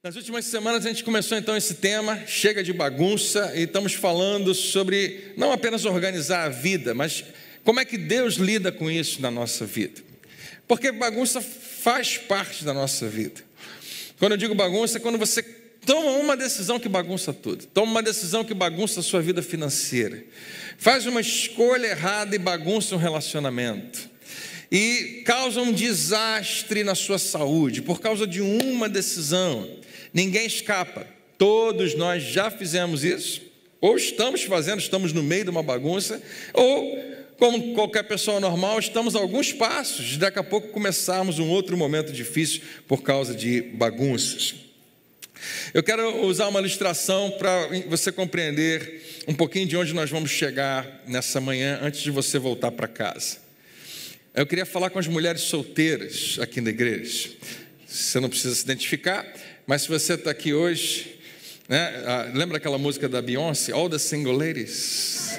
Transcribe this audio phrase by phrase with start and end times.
[0.00, 4.54] Nas últimas semanas a gente começou então esse tema, chega de bagunça, e estamos falando
[4.54, 7.24] sobre não apenas organizar a vida, mas
[7.64, 10.00] como é que Deus lida com isso na nossa vida.
[10.68, 13.40] Porque bagunça faz parte da nossa vida.
[14.20, 15.42] Quando eu digo bagunça, é quando você
[15.84, 20.24] toma uma decisão que bagunça tudo, toma uma decisão que bagunça a sua vida financeira,
[20.78, 24.08] faz uma escolha errada e bagunça um relacionamento
[24.70, 29.77] e causa um desastre na sua saúde por causa de uma decisão.
[30.18, 31.06] Ninguém escapa.
[31.38, 33.40] Todos nós já fizemos isso,
[33.80, 36.20] ou estamos fazendo, estamos no meio de uma bagunça,
[36.52, 36.98] ou,
[37.38, 41.76] como qualquer pessoa normal, estamos a alguns passos de daqui a pouco começarmos um outro
[41.76, 44.56] momento difícil por causa de bagunças.
[45.72, 51.00] Eu quero usar uma ilustração para você compreender um pouquinho de onde nós vamos chegar
[51.06, 53.36] nessa manhã antes de você voltar para casa.
[54.34, 57.30] Eu queria falar com as mulheres solteiras aqui na igreja.
[57.86, 59.24] Você não precisa se identificar,
[59.68, 61.14] mas se você está aqui hoje,
[61.68, 65.38] né, lembra aquela música da Beyoncé, All the Single Ladies?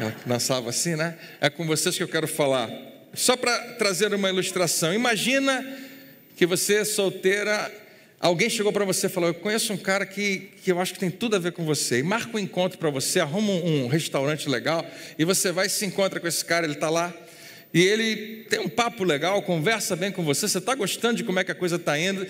[0.00, 1.18] Ela dançava assim, né?
[1.38, 2.70] É com vocês que eu quero falar.
[3.12, 4.94] Só para trazer uma ilustração.
[4.94, 5.62] Imagina
[6.38, 7.70] que você é solteira,
[8.18, 10.98] alguém chegou para você e falou: Eu conheço um cara que, que eu acho que
[10.98, 11.98] tem tudo a ver com você.
[11.98, 14.86] E marca um encontro para você, arruma um, um restaurante legal,
[15.18, 17.12] e você vai e se encontra com esse cara, ele está lá
[17.72, 21.38] e ele tem um papo legal, conversa bem com você, você está gostando de como
[21.38, 22.26] é que a coisa está indo.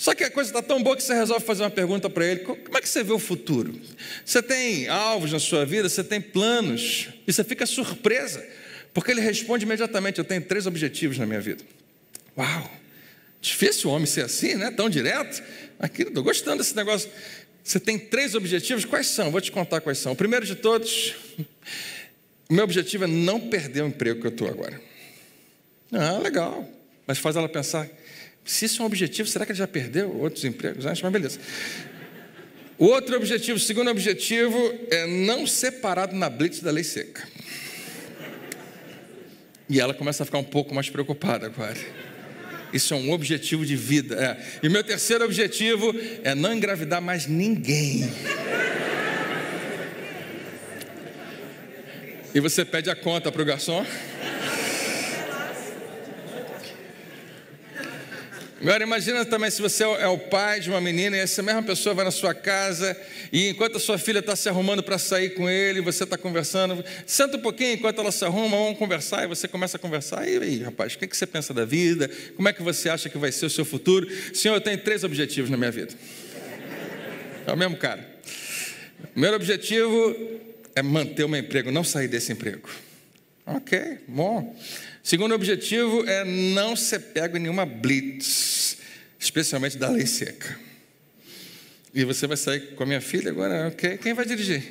[0.00, 2.40] Só que a coisa está tão boa que você resolve fazer uma pergunta para ele:
[2.40, 3.78] como é que você vê o futuro?
[4.24, 8.42] Você tem alvos na sua vida, você tem planos, e você fica surpresa,
[8.94, 11.62] porque ele responde imediatamente: Eu tenho três objetivos na minha vida.
[12.34, 12.72] Uau!
[13.42, 14.70] Difícil o homem ser assim, né?
[14.70, 15.42] Tão direto.
[15.78, 17.10] Aqui, estou gostando desse negócio.
[17.62, 19.30] Você tem três objetivos, quais são?
[19.30, 20.12] Vou te contar quais são.
[20.12, 21.14] O primeiro de todos,
[22.48, 24.80] o meu objetivo é não perder o emprego que eu estou agora.
[25.92, 26.66] Ah, legal.
[27.06, 27.86] Mas faz ela pensar:
[28.44, 31.02] se isso é um objetivo, será que ele já perdeu outros empregos antes?
[31.02, 31.38] Mas beleza.
[32.78, 37.28] Outro objetivo, segundo objetivo, é não ser parado na blitz da lei seca.
[39.68, 41.76] E ela começa a ficar um pouco mais preocupada agora.
[42.72, 44.14] Isso é um objetivo de vida.
[44.14, 44.66] É.
[44.66, 45.94] E meu terceiro objetivo
[46.24, 48.10] é não engravidar mais ninguém.
[52.34, 53.84] E você pede a conta para o garçom?
[58.60, 61.94] Agora imagina também se você é o pai de uma menina e essa mesma pessoa
[61.94, 62.94] vai na sua casa
[63.32, 66.84] e enquanto a sua filha está se arrumando para sair com ele, você está conversando,
[67.06, 70.36] senta um pouquinho enquanto ela se arruma, vamos conversar, e você começa a conversar, e
[70.36, 72.10] aí rapaz, o que, é que você pensa da vida?
[72.36, 74.06] Como é que você acha que vai ser o seu futuro?
[74.34, 75.94] Senhor, eu tenho três objetivos na minha vida.
[77.46, 78.06] É o mesmo cara.
[79.02, 80.14] O primeiro objetivo
[80.74, 82.68] é manter o meu emprego, não sair desse emprego.
[83.46, 84.54] Ok, bom.
[85.02, 88.78] Segundo objetivo é não ser pego em nenhuma blitz,
[89.18, 90.58] especialmente da lei seca.
[91.94, 93.98] E você vai sair com a minha filha agora, ok?
[93.98, 94.62] Quem vai dirigir?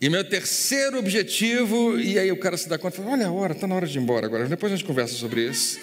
[0.00, 3.52] E meu terceiro objetivo, e aí o cara se dá conta, fala, olha a hora,
[3.52, 5.80] está na hora de ir embora agora, depois a gente conversa sobre isso.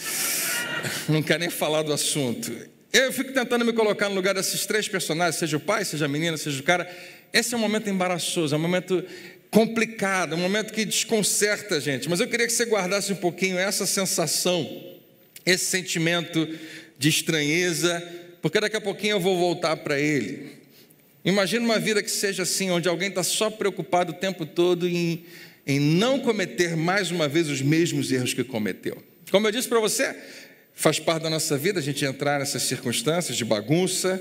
[1.10, 2.52] Não quer nem falar do assunto.
[2.94, 6.08] Eu fico tentando me colocar no lugar desses três personagens, seja o pai, seja a
[6.08, 6.90] menina, seja o cara.
[7.34, 9.04] Esse é um momento embaraçoso, é um momento
[9.52, 12.10] complicado, um momento que desconcerta a gente.
[12.10, 14.66] Mas eu queria que você guardasse um pouquinho essa sensação,
[15.46, 16.48] esse sentimento
[16.98, 18.02] de estranheza,
[18.42, 20.62] porque daqui a pouquinho eu vou voltar para ele.
[21.24, 25.26] Imagina uma vida que seja assim, onde alguém está só preocupado o tempo todo em,
[25.68, 29.04] em não cometer mais uma vez os mesmos erros que cometeu.
[29.30, 30.16] Como eu disse para você,
[30.74, 34.20] faz parte da nossa vida a gente entrar nessas circunstâncias de bagunça,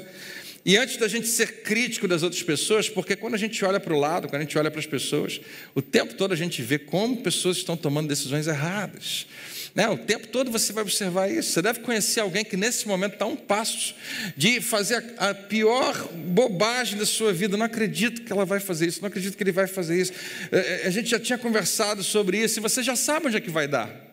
[0.64, 3.94] e antes da gente ser crítico das outras pessoas, porque quando a gente olha para
[3.94, 5.40] o lado, quando a gente olha para as pessoas,
[5.74, 9.26] o tempo todo a gente vê como pessoas estão tomando decisões erradas.
[9.74, 9.88] Né?
[9.88, 11.52] O tempo todo você vai observar isso.
[11.52, 13.94] Você deve conhecer alguém que nesse momento está a um passo
[14.36, 17.56] de fazer a, pior bobagem da sua vida.
[17.56, 20.12] Não acredito que ela vai fazer isso, não acredito que ele vai fazer isso.
[20.52, 23.40] É, é, a gente já tinha conversado sobre isso e você já sabe onde é
[23.40, 24.08] que vai dar.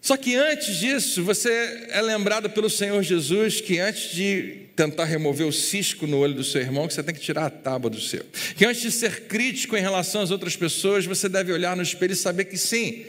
[0.00, 5.44] Só que antes disso, você é lembrado pelo Senhor Jesus que antes de tentar remover
[5.44, 8.00] o cisco no olho do seu irmão, que você tem que tirar a tábua do
[8.00, 8.24] seu.
[8.56, 12.12] Que antes de ser crítico em relação às outras pessoas, você deve olhar no espelho
[12.12, 13.04] e saber que sim,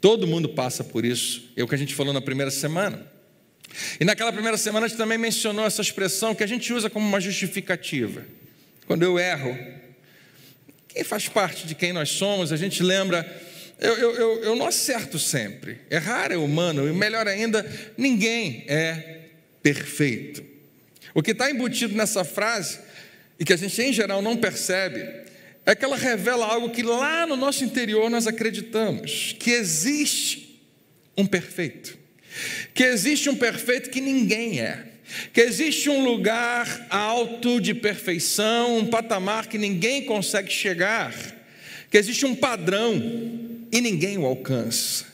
[0.00, 1.52] todo mundo passa por isso.
[1.54, 3.06] É o que a gente falou na primeira semana.
[4.00, 7.06] E naquela primeira semana a gente também mencionou essa expressão que a gente usa como
[7.06, 8.24] uma justificativa.
[8.86, 9.58] Quando eu erro,
[10.88, 13.26] quem faz parte de quem nós somos, a gente lembra
[13.78, 15.80] eu, eu, eu, eu não acerto sempre.
[15.90, 17.66] Errar é humano, e melhor ainda,
[17.98, 19.18] ninguém é
[19.62, 20.53] perfeito.
[21.14, 22.80] O que está embutido nessa frase,
[23.38, 25.24] e que a gente em geral não percebe,
[25.64, 30.60] é que ela revela algo que lá no nosso interior nós acreditamos: que existe
[31.16, 31.96] um perfeito.
[32.74, 34.86] Que existe um perfeito que ninguém é.
[35.32, 41.14] que existe um lugar alto de perfeição, um patamar que ninguém consegue chegar,
[41.90, 42.96] que existe um padrão
[43.70, 45.06] e ninguém o alcança.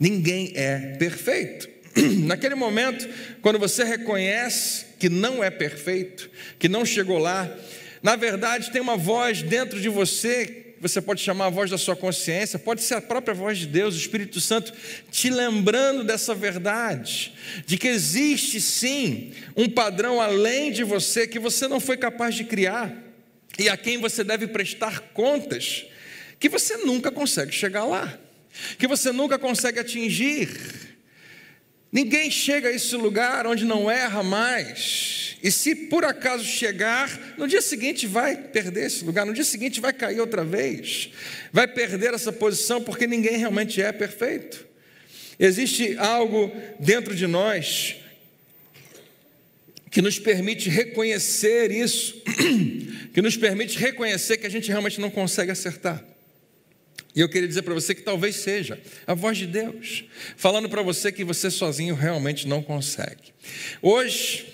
[0.00, 1.68] Ninguém é perfeito.
[2.24, 3.06] Naquele momento,
[3.42, 7.54] quando você reconhece que não é perfeito, que não chegou lá,
[8.02, 11.94] na verdade tem uma voz dentro de você você pode chamar a voz da sua
[11.94, 14.72] consciência, pode ser a própria voz de Deus, o Espírito Santo,
[15.10, 17.34] te lembrando dessa verdade,
[17.66, 22.44] de que existe sim um padrão além de você que você não foi capaz de
[22.44, 22.94] criar
[23.58, 25.84] e a quem você deve prestar contas,
[26.38, 28.18] que você nunca consegue chegar lá,
[28.78, 30.93] que você nunca consegue atingir.
[31.94, 35.36] Ninguém chega a esse lugar onde não erra mais.
[35.40, 39.80] E se por acaso chegar, no dia seguinte vai perder esse lugar, no dia seguinte
[39.80, 41.12] vai cair outra vez,
[41.52, 44.66] vai perder essa posição, porque ninguém realmente é perfeito.
[45.38, 46.50] Existe algo
[46.80, 47.94] dentro de nós
[49.88, 52.20] que nos permite reconhecer isso,
[53.14, 56.04] que nos permite reconhecer que a gente realmente não consegue acertar.
[57.14, 60.04] E eu queria dizer para você que talvez seja a voz de Deus,
[60.36, 63.32] falando para você que você sozinho realmente não consegue.
[63.80, 64.46] Hoje,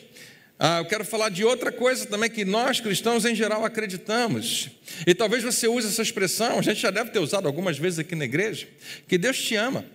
[0.58, 4.68] ah, eu quero falar de outra coisa também que nós cristãos em geral acreditamos.
[5.06, 8.14] E talvez você use essa expressão, a gente já deve ter usado algumas vezes aqui
[8.14, 8.68] na igreja,
[9.08, 9.86] que Deus te ama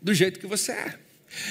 [0.00, 0.94] do jeito que você é.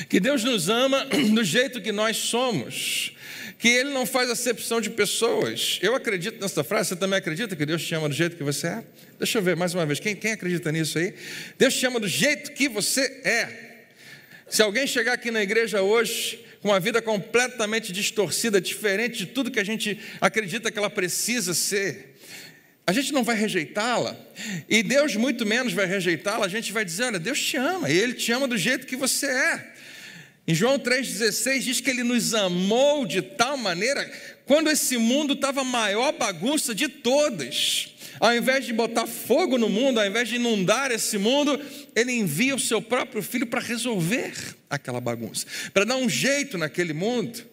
[0.10, 3.13] Que Deus nos ama do jeito que nós somos.
[3.60, 5.78] Que Ele não faz acepção de pessoas.
[5.82, 8.68] Eu acredito nessa frase, você também acredita que Deus te ama do jeito que você
[8.68, 8.84] é?
[9.20, 11.14] Deixa eu ver mais uma vez, quem, quem acredita nisso aí?
[11.58, 13.70] Deus te ama do jeito que você é.
[14.50, 19.52] Se alguém chegar aqui na igreja hoje com uma vida completamente distorcida, diferente de tudo
[19.52, 22.18] que a gente acredita que ela precisa ser.
[22.86, 24.18] A gente não vai rejeitá-la,
[24.68, 26.46] e Deus muito menos vai rejeitá-la.
[26.46, 28.96] A gente vai dizer: Olha, Deus te ama, e Ele te ama do jeito que
[28.96, 29.74] você é.
[30.50, 34.12] Em João 3,16 diz que Ele nos amou de tal maneira,
[34.48, 37.94] quando esse mundo estava a maior bagunça de todas.
[38.19, 41.62] Ao invés de botar fogo no mundo, ao invés de inundar esse mundo,
[41.96, 44.34] ele envia o seu próprio filho para resolver
[44.68, 47.45] aquela bagunça, para dar um jeito naquele mundo.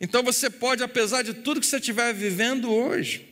[0.00, 3.24] Então você pode, apesar de tudo que você estiver vivendo hoje,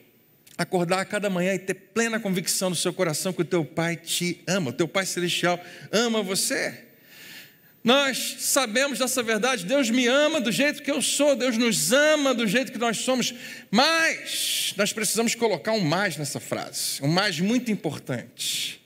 [0.56, 3.96] acordar a cada manhã e ter plena convicção no seu coração que o teu Pai
[3.96, 6.83] te ama, o teu Pai Celestial ama você.
[7.84, 12.32] Nós sabemos dessa verdade, Deus me ama do jeito que eu sou, Deus nos ama
[12.32, 13.34] do jeito que nós somos,
[13.70, 18.82] mas nós precisamos colocar um mais nessa frase, um mais muito importante.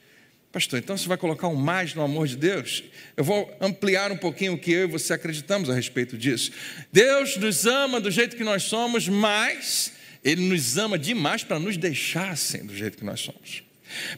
[0.50, 2.82] Pastor, então você vai colocar um mais no amor de Deus?
[3.16, 6.50] Eu vou ampliar um pouquinho o que eu e você acreditamos a respeito disso.
[6.92, 9.92] Deus nos ama do jeito que nós somos, mas
[10.24, 13.62] Ele nos ama demais para nos deixar assim do jeito que nós somos,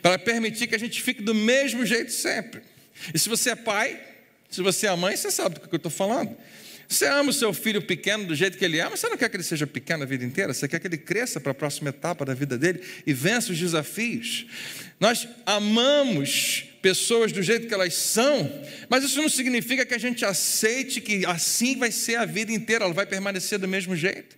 [0.00, 2.62] para permitir que a gente fique do mesmo jeito sempre.
[3.12, 4.09] E se você é pai,
[4.50, 6.36] se você é mãe, você sabe do que eu estou falando.
[6.88, 9.28] Você ama o seu filho pequeno do jeito que ele é, mas você não quer
[9.28, 11.90] que ele seja pequeno a vida inteira, você quer que ele cresça para a próxima
[11.90, 14.44] etapa da vida dele e vença os desafios.
[14.98, 18.50] Nós amamos pessoas do jeito que elas são,
[18.88, 22.84] mas isso não significa que a gente aceite que assim vai ser a vida inteira,
[22.86, 24.36] ela vai permanecer do mesmo jeito.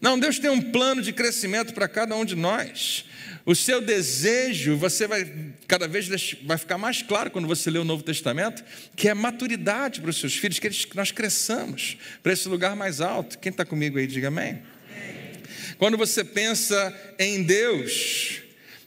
[0.00, 3.04] Não, Deus tem um plano de crescimento para cada um de nós.
[3.44, 5.24] O seu desejo, você vai
[5.66, 6.08] cada vez
[6.42, 8.64] vai ficar mais claro quando você lê o Novo Testamento,
[8.96, 13.00] que é maturidade para os seus filhos, que, eles, nós cresçamos para esse lugar mais
[13.00, 13.38] alto.
[13.38, 14.62] Quem está comigo aí, diga amém.
[14.90, 15.42] amém.
[15.78, 18.40] Quando você pensa em Deus,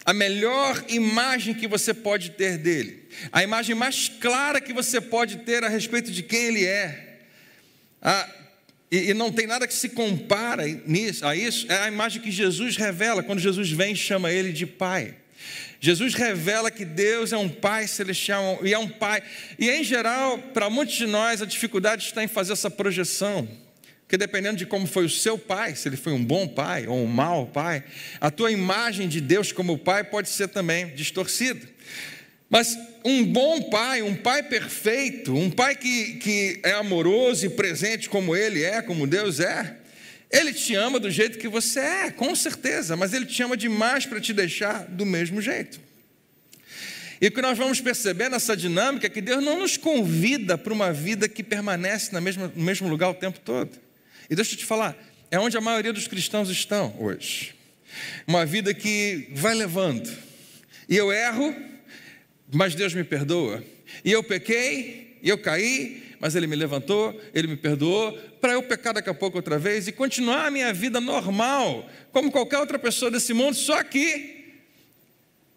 [0.05, 5.37] a melhor imagem que você pode ter dele, a imagem mais clara que você pode
[5.37, 7.19] ter a respeito de quem ele é,
[8.01, 8.29] a,
[8.93, 12.29] e, e, não tem nada que se compara nisso, a isso, é a imagem que
[12.29, 15.15] Jesus revela quando Jesus vem e chama ele de Pai.
[15.79, 19.23] Jesus revela que Deus é um Pai celestial e é um Pai.
[19.57, 23.49] E em geral, para muitos de nós, a dificuldade está em fazer essa projeção.
[24.01, 27.03] Porque dependendo de como foi o seu pai, se ele foi um bom pai ou
[27.03, 27.83] um mau pai,
[28.21, 31.67] a tua imagem de Deus como pai pode ser também distorcida.
[32.53, 38.07] Mas um bom pai, um pai perfeito, um pai que, que é amoroso e presente
[38.07, 39.77] como ele é, como Deus é,
[40.29, 44.05] ele te ama do jeito que você é, com certeza, mas ele te ama demais
[44.05, 45.81] para te deixar do mesmo jeito.
[47.19, 50.71] E o que nós vamos perceber nessa dinâmica é que Deus não nos convida para
[50.71, 53.71] uma vida que permanece na mesma, no mesmo lugar o tempo todo.
[54.29, 54.95] E deixa eu te falar,
[55.31, 57.55] é onde a maioria dos cristãos estão hoje.
[58.27, 60.07] Uma vida que vai levando.
[60.87, 61.72] E eu erro,
[62.53, 63.63] mas Deus me perdoa.
[64.05, 68.63] E eu pequei, e eu caí, mas Ele me levantou, Ele me perdoou, para eu
[68.63, 72.77] pecar daqui a pouco outra vez e continuar a minha vida normal, como qualquer outra
[72.79, 74.53] pessoa desse mundo, só que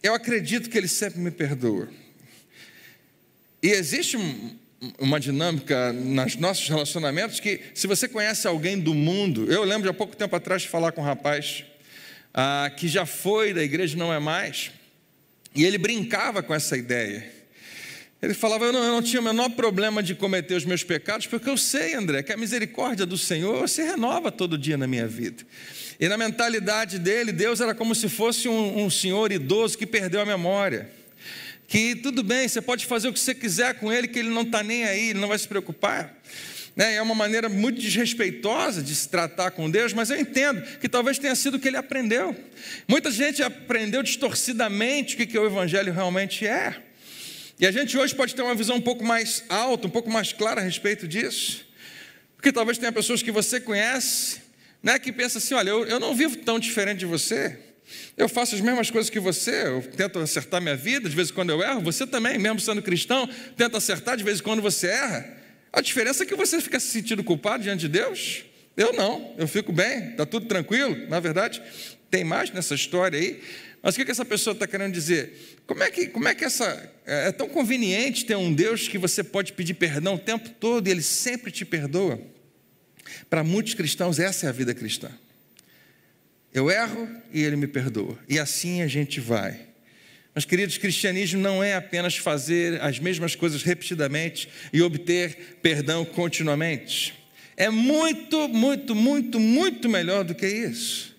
[0.03, 1.89] eu acredito que Ele sempre me perdoa.
[3.63, 4.17] E existe
[4.99, 9.89] uma dinâmica nos nossos relacionamentos que, se você conhece alguém do mundo, eu lembro de
[9.89, 11.65] há pouco tempo atrás de falar com um rapaz
[12.33, 14.71] ah, que já foi da igreja, não é mais,
[15.57, 17.35] e ele brincava com essa ideia.
[18.23, 21.27] Ele falava: eu não, eu não, tinha o menor problema de cometer os meus pecados,
[21.27, 25.07] porque eu sei, André, que a misericórdia do Senhor se renova todo dia na minha
[25.07, 25.45] vida.
[25.99, 30.21] E na mentalidade dele, Deus era como se fosse um, um senhor idoso que perdeu
[30.21, 30.91] a memória.
[31.67, 34.43] Que tudo bem, você pode fazer o que você quiser com ele, que ele não
[34.43, 36.15] está nem aí, ele não vai se preocupar.
[36.77, 36.97] Né?
[36.97, 41.19] É uma maneira muito desrespeitosa de se tratar com Deus, mas eu entendo que talvez
[41.19, 42.37] tenha sido o que ele aprendeu.
[42.87, 46.77] Muita gente aprendeu distorcidamente o que, o Evangelho realmente é.
[47.59, 50.35] E a gente hoje pode ter uma visão um pouco mais alta, um pouco mais
[50.35, 51.67] clara a respeito disso.
[52.37, 54.43] Porque talvez tenha pessoas que você conhece,
[54.83, 57.59] né, que pensa assim: olha, eu, eu não vivo tão diferente de você.
[58.19, 61.33] Eu faço as mesmas coisas que você, eu tento acertar minha vida, de vez em
[61.33, 64.89] quando eu erro, você também, mesmo sendo cristão, tenta acertar, de vez em quando você
[64.89, 65.36] erra.
[65.77, 68.47] A diferença é que você fica se sentindo culpado diante de Deus.
[68.75, 71.07] Eu não, eu fico bem, está tudo tranquilo.
[71.11, 71.63] Na verdade,
[72.11, 73.43] tem mais nessa história aí.
[73.83, 75.59] Mas o que, essa pessoa está querendo dizer?
[75.67, 76.65] Como é, que, como é que essa.
[77.05, 80.89] É, é tão conveniente ter um Deus que você pode pedir perdão o tempo todo
[80.89, 82.19] e ele sempre te perdoa?
[83.29, 85.11] Para muitos cristãos, essa é a vida cristã.
[86.55, 88.19] Eu erro e ele me perdoa.
[88.27, 89.66] E assim a gente vai.
[90.37, 97.15] Mas, queridos, cristianismo não é apenas fazer as mesmas coisas repetidamente e obter perdão continuamente.
[97.57, 101.17] É muito, muito, muito, muito melhor do que isso.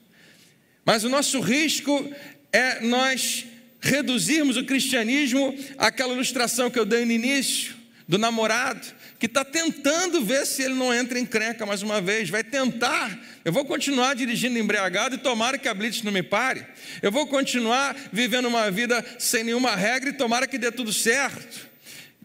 [0.85, 2.07] Mas o nosso risco
[2.53, 3.43] é nós
[3.81, 7.73] reduzirmos o cristianismo àquela ilustração que eu dei no início,
[8.07, 8.85] do namorado,
[9.19, 13.17] que está tentando ver se ele não entra em crenca mais uma vez, vai tentar.
[13.43, 16.65] Eu vou continuar dirigindo embriagado e tomara que a blitz não me pare.
[17.01, 21.67] Eu vou continuar vivendo uma vida sem nenhuma regra e tomara que dê tudo certo.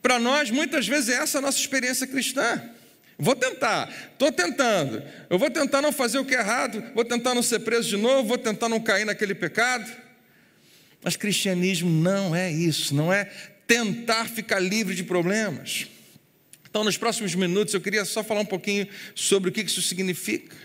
[0.03, 2.63] Para nós, muitas vezes, é essa a nossa experiência cristã.
[3.19, 5.03] Vou tentar, estou tentando.
[5.31, 7.97] Eu vou tentar não fazer o que é errado, vou tentar não ser preso de
[7.97, 9.91] novo, vou tentar não cair naquele pecado.
[11.03, 13.31] Mas cristianismo não é isso, não é
[13.67, 15.87] tentar ficar livre de problemas.
[16.73, 20.57] Então, nos próximos minutos, eu queria só falar um pouquinho sobre o que isso significa.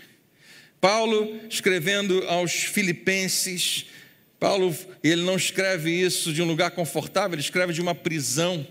[0.80, 3.84] Paulo, escrevendo aos Filipenses,
[4.40, 4.74] Paulo,
[5.04, 8.66] ele não escreve isso de um lugar confortável, ele escreve de uma prisão,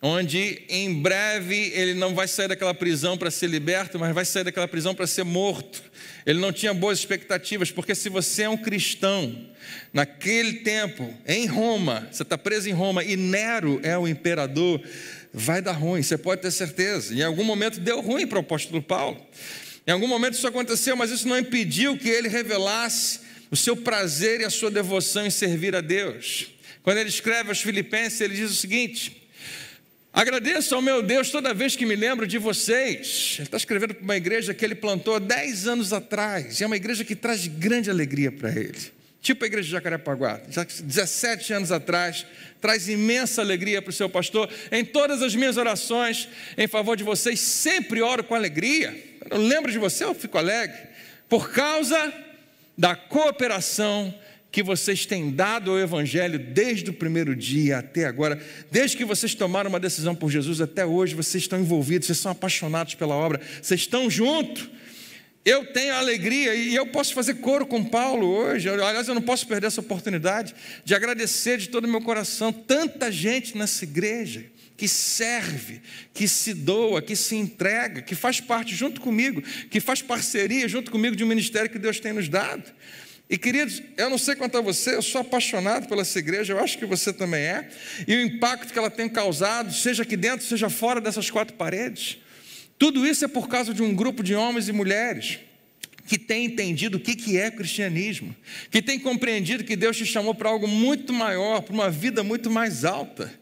[0.00, 4.44] onde em breve ele não vai sair daquela prisão para ser liberto, mas vai sair
[4.44, 5.82] daquela prisão para ser morto.
[6.24, 9.50] Ele não tinha boas expectativas, porque se você é um cristão,
[9.92, 14.80] naquele tempo, em Roma, você está preso em Roma e Nero é o imperador,
[15.34, 17.12] vai dar ruim, você pode ter certeza.
[17.12, 19.20] Em algum momento deu ruim para o apóstolo Paulo.
[19.84, 24.40] Em algum momento isso aconteceu, mas isso não impediu que ele revelasse o seu prazer
[24.40, 26.46] e a sua devoção em servir a Deus.
[26.82, 29.28] Quando ele escreve aos Filipenses, ele diz o seguinte:
[30.12, 33.34] Agradeço ao meu Deus toda vez que me lembro de vocês.
[33.36, 36.66] Ele está escrevendo para uma igreja que ele plantou há 10 anos atrás, e é
[36.66, 38.78] uma igreja que traz grande alegria para ele.
[39.24, 42.26] Tipo a igreja de Jacarepaguá, já 17 anos atrás,
[42.60, 44.50] traz imensa alegria para o seu pastor.
[44.70, 46.28] Em todas as minhas orações
[46.58, 48.94] em favor de vocês, sempre oro com alegria.
[49.30, 50.76] Eu lembro de você, eu fico alegre,
[51.26, 52.12] por causa
[52.76, 54.14] da cooperação
[54.52, 58.38] que vocês têm dado ao Evangelho desde o primeiro dia até agora,
[58.70, 62.30] desde que vocês tomaram uma decisão por Jesus até hoje, vocês estão envolvidos, vocês são
[62.30, 64.68] apaixonados pela obra, vocês estão juntos.
[65.44, 68.68] Eu tenho alegria e eu posso fazer coro com Paulo hoje.
[68.68, 73.12] Aliás, eu não posso perder essa oportunidade de agradecer de todo o meu coração tanta
[73.12, 74.46] gente nessa igreja
[74.76, 75.82] que serve,
[76.12, 80.90] que se doa, que se entrega, que faz parte junto comigo, que faz parceria junto
[80.90, 82.64] comigo de um ministério que Deus tem nos dado.
[83.28, 86.58] E queridos, eu não sei quanto a você, eu sou apaixonado pela essa igreja, eu
[86.58, 87.68] acho que você também é,
[88.06, 92.18] e o impacto que ela tem causado, seja aqui dentro, seja fora dessas quatro paredes.
[92.78, 95.38] Tudo isso é por causa de um grupo de homens e mulheres
[96.06, 98.34] que tem entendido o que é cristianismo,
[98.70, 102.50] que tem compreendido que Deus te chamou para algo muito maior, para uma vida muito
[102.50, 103.32] mais alta.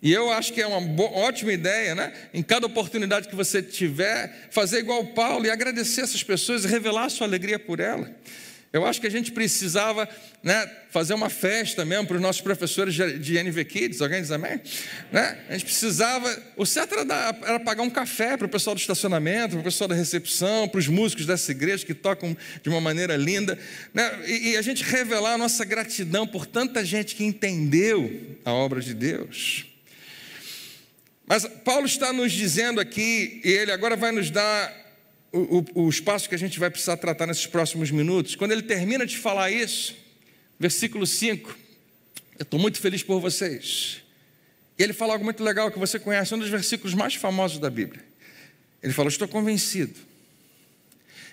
[0.00, 2.12] E eu acho que é uma boa, ótima ideia, né?
[2.34, 7.08] Em cada oportunidade que você tiver, fazer igual Paulo e agradecer essas pessoas e revelar
[7.08, 8.10] sua alegria por elas.
[8.72, 10.08] Eu acho que a gente precisava
[10.42, 14.60] né, fazer uma festa mesmo para os nossos professores de NV Kids, alguém diz amém?
[15.12, 15.38] Né?
[15.50, 19.50] A gente precisava, o certo era, era pagar um café para o pessoal do estacionamento,
[19.50, 23.14] para o pessoal da recepção, para os músicos dessa igreja que tocam de uma maneira
[23.14, 23.58] linda,
[23.92, 24.10] né?
[24.26, 28.80] e, e a gente revelar a nossa gratidão por tanta gente que entendeu a obra
[28.80, 29.66] de Deus.
[31.26, 34.82] Mas Paulo está nos dizendo aqui, e ele agora vai nos dar
[35.32, 35.90] o, o,
[36.28, 38.36] que a gente vai precisar tratar nesses próximos minutos.
[38.36, 39.96] Quando ele termina de falar isso,
[40.60, 41.56] versículo 5,
[42.38, 44.02] eu estou muito feliz por vocês.
[44.78, 47.70] E ele fala algo muito legal que você conhece, um dos versículos mais famosos da
[47.70, 48.04] Bíblia.
[48.82, 49.94] Ele fala: Estou convencido,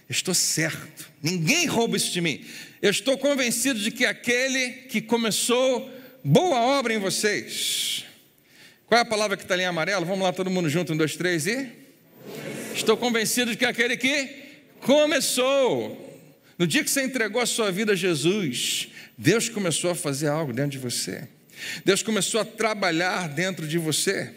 [0.09, 2.45] estou certo, ninguém rouba isso de mim.
[2.81, 5.91] Eu estou convencido de que aquele que começou
[6.23, 8.05] boa obra em vocês.
[8.85, 10.05] Qual é a palavra que está ali em amarelo?
[10.05, 11.69] Vamos lá, todo mundo junto, um, dois, três e.
[12.73, 14.29] Estou convencido de que aquele que
[14.81, 16.07] começou.
[16.57, 20.53] No dia que você entregou a sua vida a Jesus, Deus começou a fazer algo
[20.53, 21.27] dentro de você.
[21.83, 24.33] Deus começou a trabalhar dentro de você.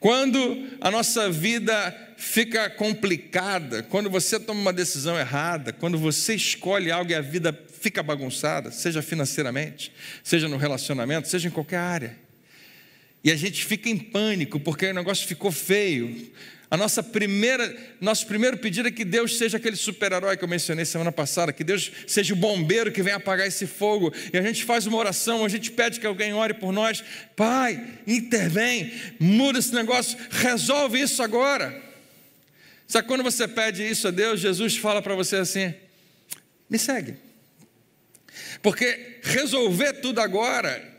[0.00, 6.90] Quando a nossa vida fica complicada, quando você toma uma decisão errada, quando você escolhe
[6.90, 12.16] algo e a vida fica bagunçada, seja financeiramente, seja no relacionamento, seja em qualquer área.
[13.22, 16.30] E a gente fica em pânico porque o negócio ficou feio.
[16.70, 20.84] A nossa primeira, nosso primeiro pedido é que Deus seja aquele super-herói que eu mencionei
[20.84, 24.12] semana passada, que Deus seja o bombeiro que vem apagar esse fogo.
[24.32, 27.02] E a gente faz uma oração, a gente pede que alguém ore por nós.
[27.34, 31.82] Pai, intervém, muda esse negócio, resolve isso agora.
[32.86, 35.72] Sabe quando você pede isso a Deus, Jesus fala para você assim:
[36.68, 37.16] me segue.
[38.62, 40.97] Porque resolver tudo agora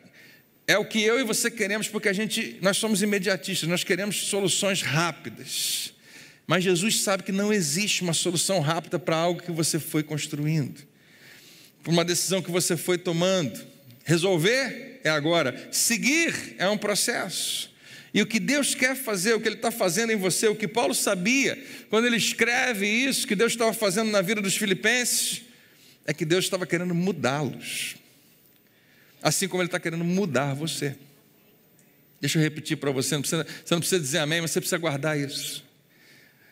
[0.69, 4.27] é o que eu e você queremos, porque a gente, nós somos imediatistas, nós queremos
[4.27, 5.91] soluções rápidas.
[6.45, 10.79] Mas Jesus sabe que não existe uma solução rápida para algo que você foi construindo,
[11.81, 13.59] para uma decisão que você foi tomando.
[14.03, 17.71] Resolver é agora, seguir é um processo.
[18.13, 20.67] E o que Deus quer fazer, o que Ele está fazendo em você, o que
[20.67, 21.57] Paulo sabia,
[21.89, 25.41] quando ele escreve isso, que Deus estava fazendo na vida dos filipenses,
[26.05, 27.98] é que Deus estava querendo mudá-los.
[29.21, 30.95] Assim como Ele está querendo mudar você.
[32.21, 34.77] Deixa eu repetir para você, não precisa, você não precisa dizer amém, mas você precisa
[34.77, 35.63] guardar isso.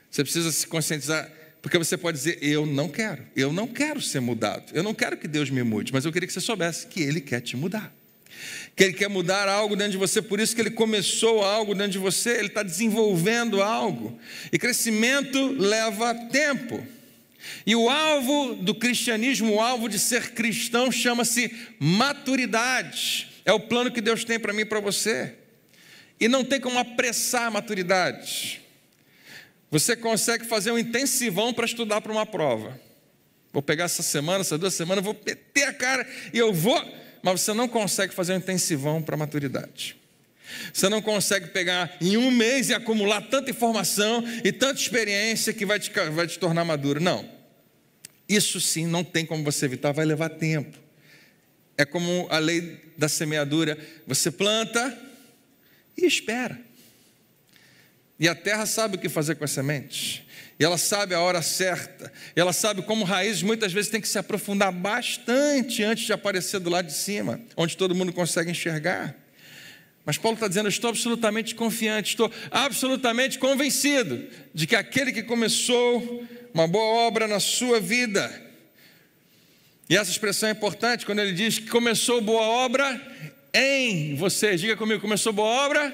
[0.10, 1.30] Você precisa se conscientizar,
[1.62, 5.18] porque você pode dizer, eu não quero, eu não quero ser mudado, eu não quero
[5.18, 7.94] que Deus me mude, mas eu queria que você soubesse que Ele quer te mudar.
[8.76, 11.94] Que Ele quer mudar algo dentro de você, por isso que Ele começou algo dentro
[11.94, 14.18] de você, Ele está desenvolvendo algo.
[14.52, 16.86] E crescimento leva tempo.
[17.66, 23.30] E o alvo do cristianismo, o alvo de ser cristão, chama-se maturidade.
[23.46, 25.36] É o plano que Deus tem para mim e para você.
[26.20, 28.62] E não tem como apressar a maturidade.
[29.70, 32.80] Você consegue fazer um intensivão para estudar para uma prova.
[33.52, 36.80] Vou pegar essa semana, essas duas semanas, vou meter a cara e eu vou.
[37.24, 39.98] Mas você não consegue fazer um intensivão para a maturidade.
[40.74, 45.66] Você não consegue pegar em um mês e acumular tanta informação e tanta experiência que
[45.66, 47.00] vai te, vai te tornar maduro.
[47.00, 47.30] Não.
[48.28, 50.78] Isso sim não tem como você evitar, vai levar tempo.
[51.78, 54.98] É como a lei da semeadura: você planta
[55.98, 56.60] e espera.
[58.20, 60.24] E a terra sabe o que fazer com as sementes.
[60.60, 62.12] E ela sabe a hora certa.
[62.36, 66.60] E ela sabe como raízes muitas vezes tem que se aprofundar bastante antes de aparecer
[66.60, 69.16] do lado de cima, onde todo mundo consegue enxergar.
[70.08, 76.26] Mas Paulo está dizendo: estou absolutamente confiante, estou absolutamente convencido de que aquele que começou
[76.54, 78.46] uma boa obra na sua vida.
[79.90, 83.02] E essa expressão é importante quando ele diz que começou boa obra
[83.54, 84.56] em você.
[84.56, 85.94] Diga comigo: começou boa obra?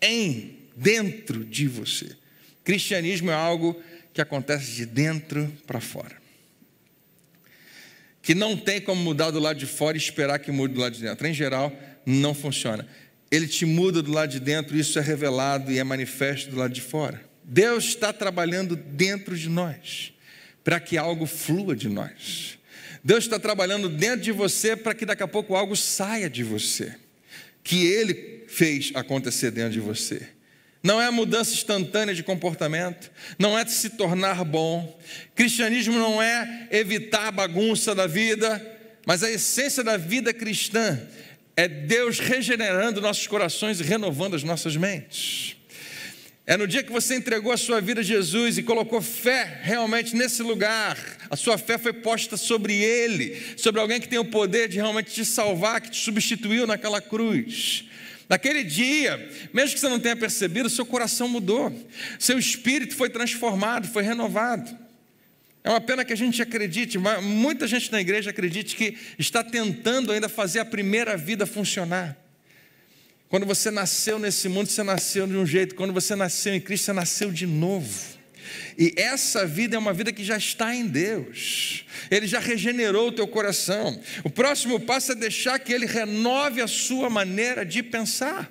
[0.00, 0.10] Em.
[0.10, 2.16] em dentro de você.
[2.64, 3.78] Cristianismo é algo
[4.14, 6.22] que acontece de dentro para fora
[8.22, 10.94] que não tem como mudar do lado de fora e esperar que mude do lado
[10.94, 11.26] de dentro.
[11.26, 12.86] Em geral, não funciona.
[13.30, 16.72] Ele te muda do lado de dentro, isso é revelado e é manifesto do lado
[16.72, 17.22] de fora.
[17.42, 20.12] Deus está trabalhando dentro de nós,
[20.62, 22.58] para que algo flua de nós.
[23.02, 26.94] Deus está trabalhando dentro de você para que daqui a pouco algo saia de você,
[27.64, 30.28] que Ele fez acontecer dentro de você.
[30.82, 34.98] Não é a mudança instantânea de comportamento, não é se tornar bom.
[35.34, 38.60] Cristianismo não é evitar a bagunça da vida,
[39.06, 41.00] mas a essência da vida cristã
[41.56, 45.56] é Deus regenerando nossos corações e renovando as nossas mentes.
[46.44, 50.16] É no dia que você entregou a sua vida a Jesus e colocou fé realmente
[50.16, 50.98] nesse lugar,
[51.30, 55.12] a sua fé foi posta sobre Ele, sobre alguém que tem o poder de realmente
[55.12, 57.84] te salvar, que te substituiu naquela cruz.
[58.28, 61.72] Naquele dia, mesmo que você não tenha percebido, seu coração mudou,
[62.18, 64.81] seu espírito foi transformado, foi renovado.
[65.64, 70.10] É uma pena que a gente acredite, muita gente na igreja acredite que está tentando
[70.10, 72.16] ainda fazer a primeira vida funcionar.
[73.28, 76.86] Quando você nasceu nesse mundo, você nasceu de um jeito, quando você nasceu em Cristo,
[76.86, 78.20] você nasceu de novo.
[78.76, 81.84] E essa vida é uma vida que já está em Deus.
[82.10, 83.98] Ele já regenerou o teu coração.
[84.24, 88.50] O próximo passo é deixar que ele renove a sua maneira de pensar.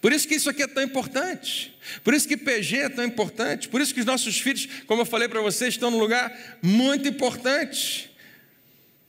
[0.00, 1.76] Por isso que isso aqui é tão importante.
[2.02, 3.68] Por isso que PG é tão importante.
[3.68, 7.08] Por isso que os nossos filhos, como eu falei para vocês, estão num lugar muito
[7.08, 8.10] importante.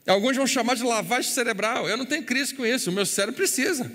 [0.08, 1.90] Alguns vão chamar de lavagem cerebral.
[1.90, 3.92] Eu não tenho crise com isso, o meu cérebro precisa.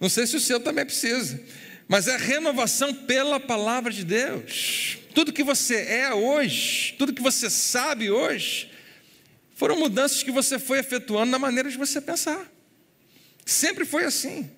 [0.00, 1.40] Não sei se o seu também precisa.
[1.86, 4.98] Mas é renovação pela palavra de Deus.
[5.14, 8.70] Tudo que você é hoje, tudo que você sabe hoje,
[9.54, 12.50] foram mudanças que você foi efetuando na maneira de você pensar.
[13.44, 14.50] Sempre foi assim.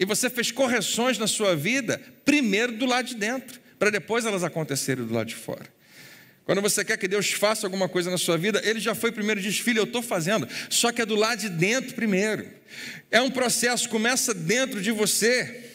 [0.00, 4.42] E você fez correções na sua vida, primeiro do lado de dentro, para depois elas
[4.42, 5.66] acontecerem do lado de fora.
[6.46, 9.38] Quando você quer que Deus faça alguma coisa na sua vida, Ele já foi primeiro
[9.40, 12.48] e diz: Filho, eu estou fazendo, só que é do lado de dentro primeiro.
[13.10, 15.66] É um processo, começa dentro de você.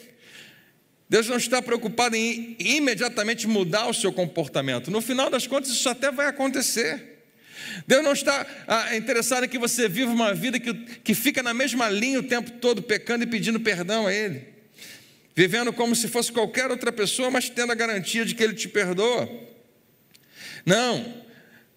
[1.08, 4.90] Deus não está preocupado em imediatamente mudar o seu comportamento.
[4.90, 7.15] No final das contas, isso até vai acontecer.
[7.86, 11.54] Deus não está ah, interessado em que você viva uma vida que, que fica na
[11.54, 14.42] mesma linha o tempo todo, pecando e pedindo perdão a Ele.
[15.34, 18.68] Vivendo como se fosse qualquer outra pessoa, mas tendo a garantia de que Ele te
[18.68, 19.28] perdoa.
[20.64, 21.22] Não,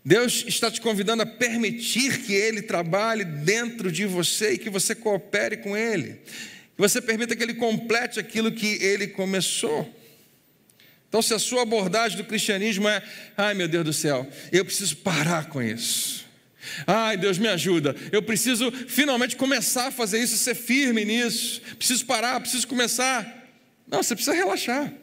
[0.03, 4.95] Deus está te convidando a permitir que Ele trabalhe dentro de você e que você
[4.95, 6.13] coopere com Ele.
[6.75, 9.93] Que você permita que Ele complete aquilo que Ele começou.
[11.09, 13.03] Então, se a sua abordagem do cristianismo é,
[13.35, 16.23] ai meu Deus do céu, eu preciso parar com isso.
[16.85, 17.95] Ai, Deus me ajuda.
[18.11, 21.61] Eu preciso finalmente começar a fazer isso, ser firme nisso.
[21.77, 23.47] Preciso parar, preciso começar.
[23.87, 24.93] Não, você precisa relaxar.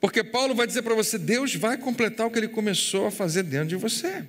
[0.00, 3.44] Porque Paulo vai dizer para você: Deus vai completar o que ele começou a fazer
[3.44, 4.24] dentro de você.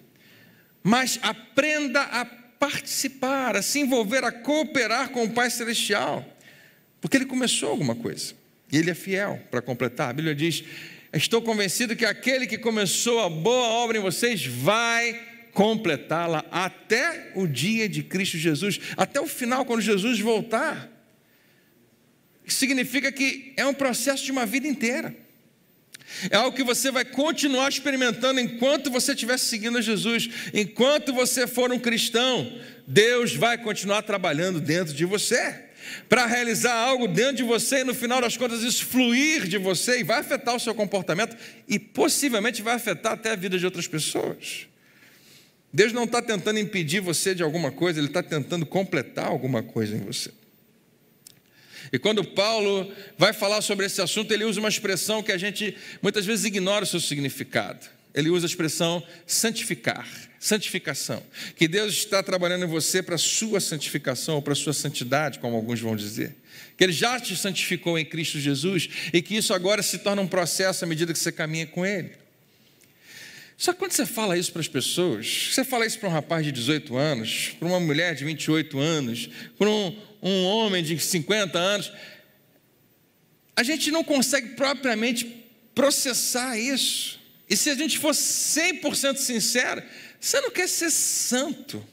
[0.83, 6.25] Mas aprenda a participar, a se envolver, a cooperar com o Pai Celestial.
[7.01, 8.33] Porque ele começou alguma coisa.
[8.71, 10.09] E ele é fiel para completar.
[10.09, 10.63] A Bíblia diz:
[11.13, 17.47] Estou convencido que aquele que começou a boa obra em vocês vai completá-la até o
[17.47, 20.89] dia de Cristo Jesus, até o final, quando Jesus voltar.
[22.47, 25.15] Significa que é um processo de uma vida inteira.
[26.29, 30.29] É algo que você vai continuar experimentando enquanto você estiver seguindo a Jesus.
[30.53, 35.68] Enquanto você for um cristão, Deus vai continuar trabalhando dentro de você.
[36.07, 39.99] Para realizar algo dentro de você e no final das contas isso fluir de você
[39.99, 41.35] e vai afetar o seu comportamento
[41.67, 44.67] e possivelmente vai afetar até a vida de outras pessoas.
[45.71, 49.95] Deus não está tentando impedir você de alguma coisa, Ele está tentando completar alguma coisa
[49.95, 50.31] em você.
[51.91, 55.75] E quando Paulo vai falar sobre esse assunto, ele usa uma expressão que a gente
[56.01, 57.87] muitas vezes ignora o seu significado.
[58.13, 60.07] Ele usa a expressão santificar,
[60.39, 61.23] santificação.
[61.55, 65.39] Que Deus está trabalhando em você para a sua santificação ou para a sua santidade,
[65.39, 66.35] como alguns vão dizer.
[66.75, 70.27] Que Ele já te santificou em Cristo Jesus e que isso agora se torna um
[70.27, 72.11] processo à medida que você caminha com Ele.
[73.57, 76.45] Só que quando você fala isso para as pessoas, você fala isso para um rapaz
[76.45, 81.59] de 18 anos, para uma mulher de 28 anos, para um, um homem de 50
[81.59, 81.91] anos,
[83.57, 85.25] a gente não consegue propriamente
[85.75, 87.18] processar isso.
[87.49, 89.81] E se a gente for 100% sincero,
[90.19, 91.85] você não quer ser santo.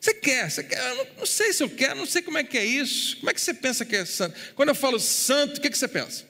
[0.00, 2.44] Você quer, você quer, eu não, não, sei se eu quero, não sei como é
[2.44, 3.16] que é isso.
[3.16, 4.38] Como é que você pensa que é santo?
[4.54, 6.24] Quando eu falo santo, o que, que você pensa?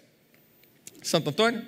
[1.03, 1.67] Santo Antônio?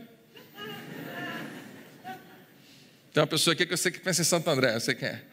[3.12, 5.24] Tem uma pessoa aqui que eu sei que pensa em Santo André, você quer,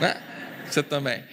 [0.00, 0.20] né?
[0.66, 1.24] Você também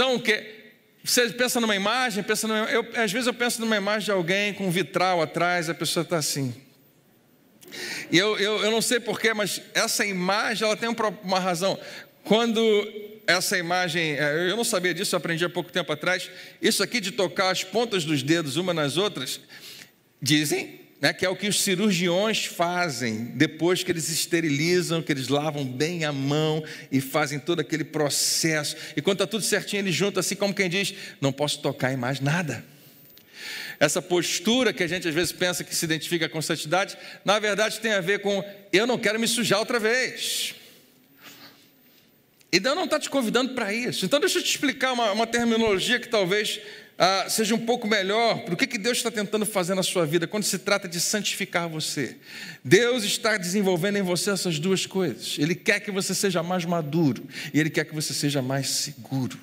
[0.00, 0.72] são o quê?
[1.02, 4.54] Você pensa numa imagem, pensa numa, eu, às vezes eu penso numa imagem de alguém
[4.54, 6.54] com um vitral atrás, a pessoa está assim.
[8.10, 10.88] E eu, eu, eu não sei porquê, mas essa imagem ela tem
[11.22, 11.78] uma razão.
[12.24, 12.60] Quando
[13.26, 16.30] essa imagem, é, eu não sabia disso, eu aprendi há pouco tempo atrás.
[16.60, 19.40] Isso aqui de tocar as pontas dos dedos uma nas outras,
[20.20, 25.28] dizem né, que é o que os cirurgiões fazem depois que eles esterilizam, que eles
[25.28, 28.76] lavam bem a mão e fazem todo aquele processo.
[28.94, 31.96] E quando está tudo certinho, eles juntam assim como quem diz: não posso tocar em
[31.96, 32.62] mais nada.
[33.80, 37.80] Essa postura que a gente às vezes pensa que se identifica com santidade, na verdade
[37.80, 40.54] tem a ver com eu não quero me sujar outra vez.
[42.52, 44.04] E Deus não está te convidando para isso.
[44.04, 46.60] Então deixa eu te explicar uma, uma terminologia que talvez
[46.98, 50.04] ah, seja um pouco melhor para o que, que Deus está tentando fazer na sua
[50.04, 52.18] vida quando se trata de santificar você.
[52.62, 55.36] Deus está desenvolvendo em você essas duas coisas.
[55.38, 59.38] Ele quer que você seja mais maduro e Ele quer que você seja mais seguro.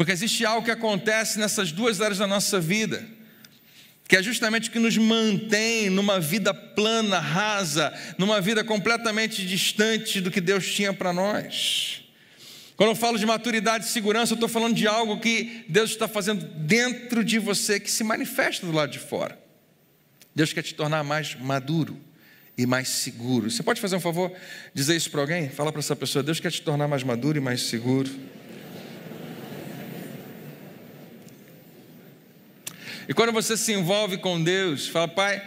[0.00, 3.06] Porque existe algo que acontece nessas duas áreas da nossa vida,
[4.08, 10.18] que é justamente o que nos mantém numa vida plana, rasa, numa vida completamente distante
[10.22, 12.02] do que Deus tinha para nós.
[12.76, 16.08] Quando eu falo de maturidade e segurança, eu estou falando de algo que Deus está
[16.08, 19.38] fazendo dentro de você, que se manifesta do lado de fora.
[20.34, 22.00] Deus quer te tornar mais maduro
[22.56, 23.50] e mais seguro.
[23.50, 24.32] Você pode fazer um favor,
[24.72, 25.50] dizer isso para alguém?
[25.50, 28.10] Fala para essa pessoa: Deus quer te tornar mais maduro e mais seguro.
[33.10, 35.42] E quando você se envolve com Deus, fala, Pai,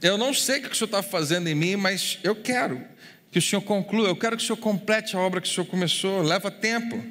[0.00, 2.82] eu não sei o que o Senhor está fazendo em mim, mas eu quero
[3.30, 5.66] que o Senhor conclua, eu quero que o Senhor complete a obra que o Senhor
[5.66, 7.04] começou, leva tempo.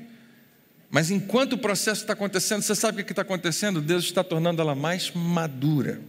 [0.90, 3.80] Mas enquanto o processo está acontecendo, você sabe o que está acontecendo?
[3.80, 6.02] Deus está tornando ela mais madura,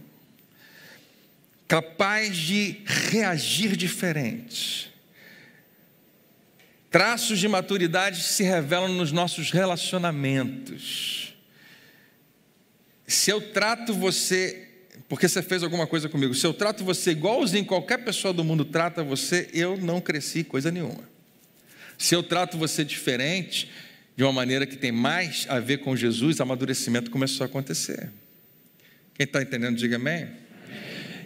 [1.67, 4.91] capaz de reagir diferente.
[6.89, 11.32] Traços de maturidade se revelam nos nossos relacionamentos.
[13.07, 14.69] Se eu trato você
[15.07, 16.33] porque você fez alguma coisa comigo.
[16.33, 20.71] Se eu trato você igualzinho qualquer pessoa do mundo trata você, eu não cresci coisa
[20.71, 21.07] nenhuma.
[21.97, 23.69] Se eu trato você diferente,
[24.15, 28.09] de uma maneira que tem mais a ver com Jesus, amadurecimento começou a acontecer.
[29.15, 30.27] Quem está entendendo, diga amém.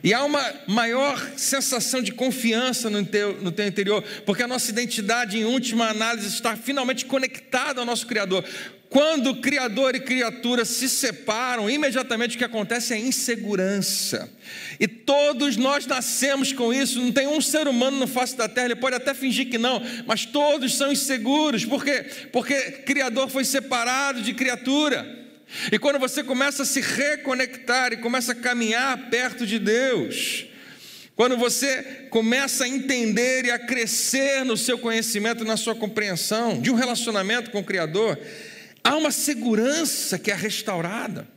[0.04, 4.70] E há uma maior sensação de confiança no teu, no teu interior, porque a nossa
[4.70, 8.46] identidade, em última análise, está finalmente conectada ao nosso Criador.
[8.90, 14.30] Quando Criador e criatura se separam, imediatamente o que acontece é insegurança.
[14.80, 18.68] E todos nós nascemos com isso, não tem um ser humano no face da terra,
[18.68, 21.66] ele pode até fingir que não, mas todos são inseguros.
[21.66, 22.06] Por quê?
[22.32, 25.06] Porque Criador foi separado de criatura.
[25.72, 30.46] E quando você começa a se reconectar e começa a caminhar perto de Deus,
[31.16, 36.70] quando você começa a entender e a crescer no seu conhecimento, na sua compreensão de
[36.70, 38.20] um relacionamento com o Criador,
[38.88, 41.28] há uma segurança que é restaurada.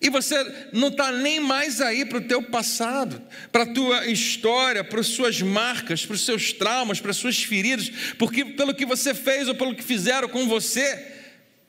[0.00, 0.36] E você
[0.72, 3.20] não está nem mais aí para o teu passado,
[3.50, 7.42] para a tua história, para as suas marcas, para os seus traumas, para as suas
[7.42, 11.14] feridas, porque pelo que você fez ou pelo que fizeram com você,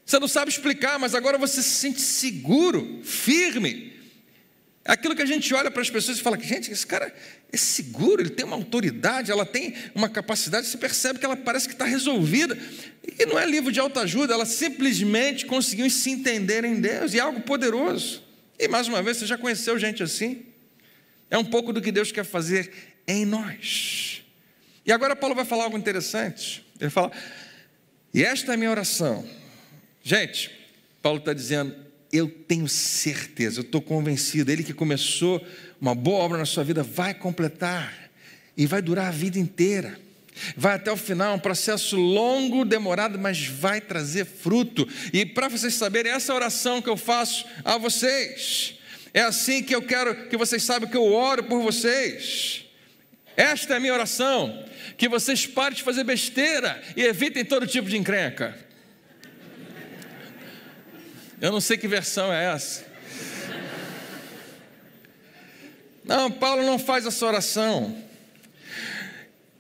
[0.05, 3.88] você não sabe explicar, mas agora você se sente seguro, firme.
[4.89, 7.13] Aquilo que a gente olha para as pessoas e fala: gente, esse cara
[7.51, 11.67] é seguro, ele tem uma autoridade, ela tem uma capacidade, você percebe que ela parece
[11.67, 12.57] que está resolvida.
[13.19, 17.21] E não é livro de autoajuda, ela simplesmente conseguiu se entender em Deus, e é
[17.21, 18.23] algo poderoso.
[18.57, 20.43] E mais uma vez, você já conheceu gente assim?
[21.29, 22.73] É um pouco do que Deus quer fazer
[23.07, 24.23] em nós.
[24.83, 26.65] E agora Paulo vai falar algo interessante.
[26.81, 27.11] Ele fala,
[28.11, 29.23] e esta é a minha oração.
[30.01, 30.49] Gente,
[30.99, 31.75] Paulo está dizendo,
[32.11, 35.45] eu tenho certeza, eu estou convencido, ele que começou
[35.79, 38.09] uma boa obra na sua vida vai completar
[38.57, 39.97] e vai durar a vida inteira.
[40.55, 44.87] Vai até o final, um processo longo, demorado, mas vai trazer fruto.
[45.11, 48.75] E para vocês saberem, essa oração que eu faço a vocês,
[49.13, 52.65] é assim que eu quero que vocês saibam que eu oro por vocês.
[53.35, 54.65] Esta é a minha oração,
[54.97, 58.57] que vocês parem de fazer besteira e evitem todo tipo de encrenca.
[61.41, 62.85] Eu não sei que versão é essa.
[66.03, 68.03] Não, Paulo não faz essa oração.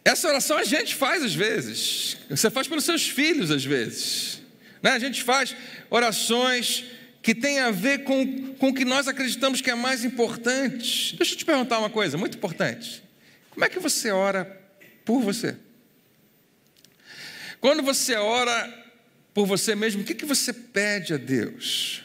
[0.03, 2.17] Essa oração a gente faz às vezes.
[2.29, 4.41] Você faz pelos seus filhos às vezes.
[4.81, 4.91] Né?
[4.91, 5.55] A gente faz
[5.89, 6.85] orações
[7.21, 11.15] que têm a ver com, com o que nós acreditamos que é mais importante.
[11.15, 13.03] Deixa eu te perguntar uma coisa muito importante.
[13.51, 14.45] Como é que você ora
[15.05, 15.55] por você?
[17.61, 18.88] Quando você ora
[19.39, 22.03] por você mesmo, o que, que você pede a Deus?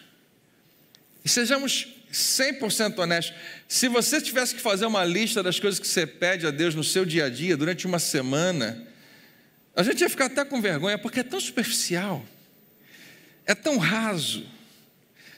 [1.24, 3.36] E sejamos 100% honestos.
[3.66, 6.84] Se você tivesse que fazer uma lista das coisas que você pede a Deus no
[6.84, 8.86] seu dia a dia, durante uma semana,
[9.74, 12.24] a gente ia ficar até com vergonha, porque é tão superficial,
[13.44, 14.46] é tão raso.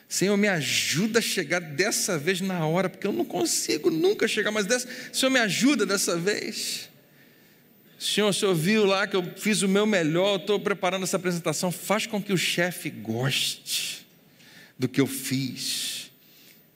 [0.06, 4.50] Senhor, me ajuda a chegar dessa vez na hora, porque eu não consigo nunca chegar,
[4.50, 6.90] mas dessa, Senhor, me ajuda dessa vez.
[7.98, 11.72] Senhor, o Senhor viu lá que eu fiz o meu melhor, estou preparando essa apresentação,
[11.72, 14.06] faz com que o chefe goste
[14.78, 16.11] do que eu fiz.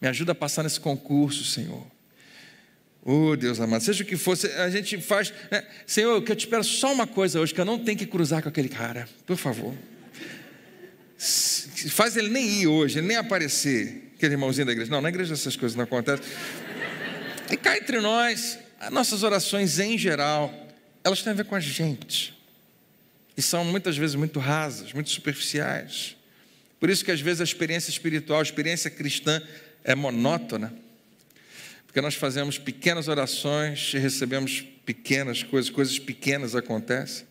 [0.00, 1.86] Me ajuda a passar nesse concurso, Senhor.
[3.02, 5.32] Oh, Deus amado, seja o que for, a gente faz.
[5.50, 5.66] Né?
[5.86, 8.42] Senhor, que eu te espero só uma coisa hoje, que eu não tenho que cruzar
[8.42, 9.74] com aquele cara, por favor.
[11.90, 14.90] Faz ele nem ir hoje, nem aparecer, aquele irmãozinho da igreja.
[14.90, 16.24] Não, na igreja essas coisas não acontecem.
[17.50, 20.59] E cá entre nós, as nossas orações em geral,
[21.02, 22.34] elas têm a ver com a gente.
[23.36, 26.16] E são muitas vezes muito rasas, muito superficiais.
[26.78, 29.42] Por isso que às vezes a experiência espiritual, a experiência cristã
[29.84, 30.72] é monótona.
[31.86, 37.26] Porque nós fazemos pequenas orações e recebemos pequenas coisas, coisas pequenas acontecem.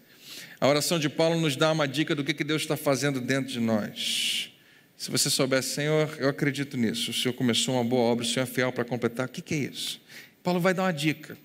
[0.60, 3.60] A oração de Paulo nos dá uma dica do que Deus está fazendo dentro de
[3.60, 4.52] nós.
[4.98, 7.12] Se você soubesse, Senhor, eu acredito nisso.
[7.12, 9.28] O Senhor começou uma boa obra, o Senhor é fiel para completar.
[9.28, 10.02] O que é isso?
[10.44, 11.38] Paulo vai dar uma dica.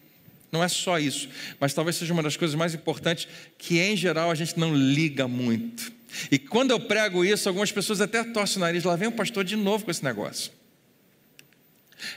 [0.55, 3.27] Não é só isso, mas talvez seja uma das coisas mais importantes
[3.59, 5.90] que, em geral, a gente não liga muito.
[6.31, 9.43] E quando eu prego isso, algumas pessoas até torcem o nariz, lá vem o pastor
[9.43, 10.53] de novo com esse negócio.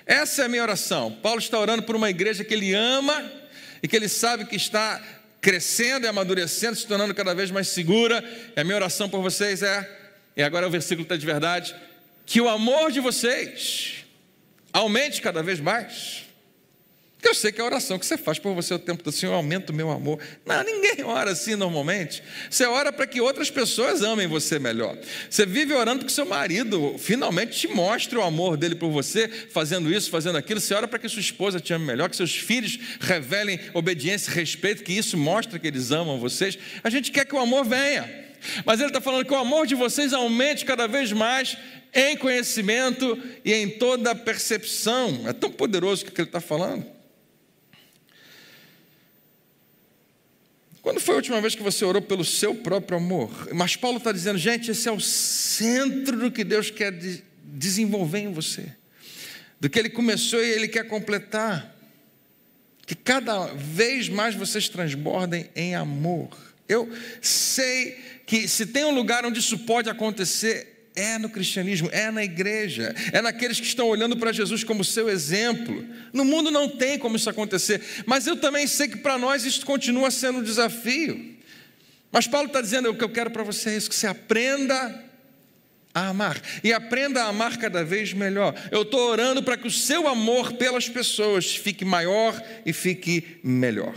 [0.06, 1.12] Essa é a minha oração.
[1.13, 3.28] Paulo está orando por uma igreja que ele ama
[3.82, 5.04] e que ele sabe que está
[5.41, 8.23] crescendo e amadurecendo, se tornando cada vez mais segura.
[8.56, 11.76] E a minha oração por vocês é, e agora o versículo está de verdade,
[12.23, 14.06] que o amor de vocês
[14.71, 16.26] aumente cada vez mais
[17.17, 19.34] Porque eu sei que a oração que você faz por você o tempo todo, Senhor,
[19.34, 20.19] aumenta o meu amor.
[20.45, 22.21] Não, ninguém ora assim normalmente.
[22.47, 24.95] Você ora para que outras pessoas amem você melhor.
[25.27, 29.27] Você vive orando para que seu marido finalmente te mostre o amor dele por você,
[29.27, 30.60] fazendo isso, fazendo aquilo.
[30.60, 34.36] Você ora para que sua esposa te ame melhor, que seus filhos revelem obediência e
[34.36, 36.58] respeito, que isso mostre que eles amam vocês.
[36.84, 38.27] A gente quer que o amor venha.
[38.63, 41.58] Mas ele está falando que o amor de vocês aumente cada vez mais
[41.91, 45.23] em conhecimento e em toda percepção.
[45.27, 46.96] É tão poderoso o que ele está falando.
[50.88, 53.50] Quando foi a última vez que você orou pelo seu próprio amor?
[53.54, 56.93] Mas Paulo está dizendo, gente, esse é o centro do que Deus quer
[57.43, 58.71] desenvolver em você,
[59.60, 61.76] do que Ele começou e Ele quer completar.
[62.86, 66.30] Que cada vez mais vocês transbordem em amor.
[66.69, 66.89] Eu
[67.21, 72.23] sei que se tem um lugar onde isso pode acontecer, é no cristianismo, é na
[72.23, 75.86] igreja, é naqueles que estão olhando para Jesus como seu exemplo.
[76.12, 79.63] No mundo não tem como isso acontecer, mas eu também sei que para nós isso
[79.63, 81.38] continua sendo um desafio.
[82.12, 85.03] Mas Paulo está dizendo: o que eu quero para você é isso, que você aprenda
[85.93, 88.55] a amar e aprenda a amar cada vez melhor.
[88.71, 93.95] Eu estou orando para que o seu amor pelas pessoas fique maior e fique melhor.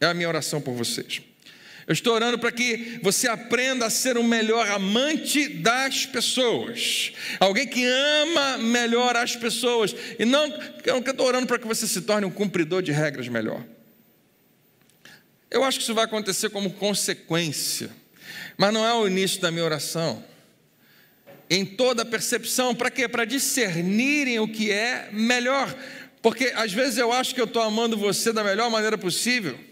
[0.00, 1.22] É a minha oração por vocês.
[1.86, 7.66] Eu estou orando para que você aprenda a ser um melhor amante das pessoas, alguém
[7.66, 10.46] que ama melhor as pessoas, e não,
[10.84, 13.64] eu estou orando para que você se torne um cumpridor de regras melhor.
[15.50, 17.90] Eu acho que isso vai acontecer como consequência,
[18.56, 20.24] mas não é o início da minha oração.
[21.50, 23.08] Em toda percepção, para quê?
[23.08, 25.74] Para discernirem o que é melhor,
[26.22, 29.71] porque às vezes eu acho que eu estou amando você da melhor maneira possível.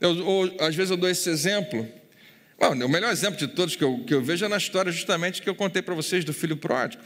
[0.00, 1.86] Eu, ou, às vezes eu dou esse exemplo.
[2.58, 5.42] Bom, o melhor exemplo de todos que eu, que eu vejo é na história justamente
[5.42, 7.02] que eu contei para vocês do filho pródigo.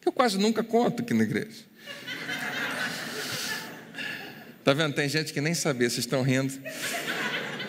[0.00, 1.64] Que eu quase nunca conto aqui na igreja.
[4.58, 4.94] Está vendo?
[4.94, 6.52] Tem gente que nem sabia, vocês estão rindo.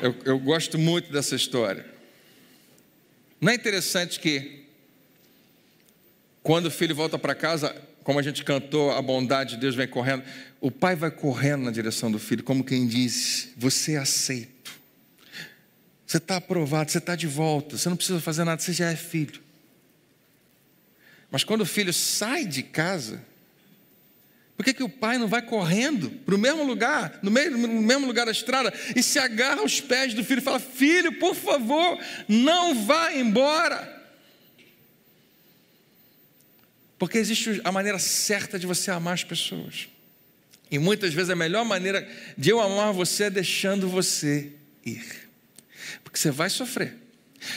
[0.01, 1.85] Eu, eu gosto muito dessa história.
[3.39, 4.65] Não é interessante que,
[6.43, 9.87] quando o filho volta para casa, como a gente cantou, a bondade de Deus vem
[9.87, 10.23] correndo.
[10.59, 14.71] O pai vai correndo na direção do filho, como quem diz: Você é aceito,
[16.05, 18.95] você está aprovado, você está de volta, você não precisa fazer nada, você já é
[18.95, 19.41] filho.
[21.29, 23.21] Mas quando o filho sai de casa,
[24.57, 27.81] por que, que o pai não vai correndo para o mesmo lugar, no, meio, no
[27.81, 31.33] mesmo lugar da estrada, e se agarra aos pés do filho e fala: Filho, por
[31.33, 34.00] favor, não vá embora.
[37.01, 39.89] Porque existe a maneira certa de você amar as pessoas.
[40.69, 44.51] E muitas vezes a melhor maneira de eu amar você é deixando você
[44.85, 45.03] ir.
[46.03, 46.93] Porque você vai sofrer.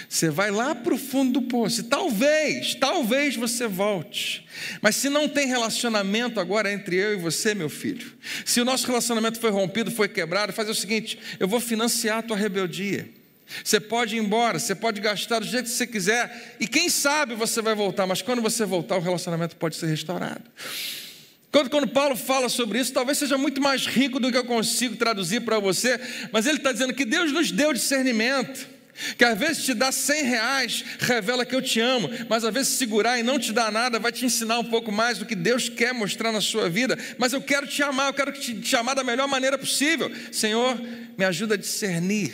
[0.09, 1.83] Você vai lá para o fundo do poço.
[1.83, 4.47] E talvez, talvez você volte.
[4.81, 8.15] Mas se não tem relacionamento agora entre eu e você, meu filho,
[8.47, 12.23] se o nosso relacionamento foi rompido, foi quebrado, faz o seguinte: eu vou financiar a
[12.23, 13.11] tua rebeldia.
[13.63, 17.35] Você pode ir embora, você pode gastar do jeito que você quiser, e quem sabe
[17.35, 20.43] você vai voltar, mas quando você voltar, o relacionamento pode ser restaurado.
[21.53, 24.97] Quando, quando Paulo fala sobre isso, talvez seja muito mais rico do que eu consigo
[24.97, 26.01] traduzir para você,
[26.33, 28.75] mas ele está dizendo que Deus nos deu discernimento.
[29.19, 32.75] Que às vezes te dá cem reais, revela que eu te amo, mas às vezes
[32.75, 35.69] segurar e não te dar nada vai te ensinar um pouco mais do que Deus
[35.69, 36.97] quer mostrar na sua vida.
[37.19, 40.09] Mas eu quero te amar, eu quero te, te amar da melhor maneira possível.
[40.31, 40.81] Senhor,
[41.19, 42.33] me ajuda a discernir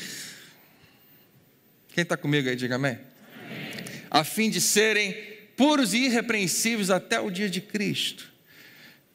[1.93, 2.93] quem está comigo aí, diga amém.
[2.93, 4.03] amém.
[4.11, 5.13] A fim de serem
[5.57, 8.31] puros e irrepreensíveis até o dia de Cristo.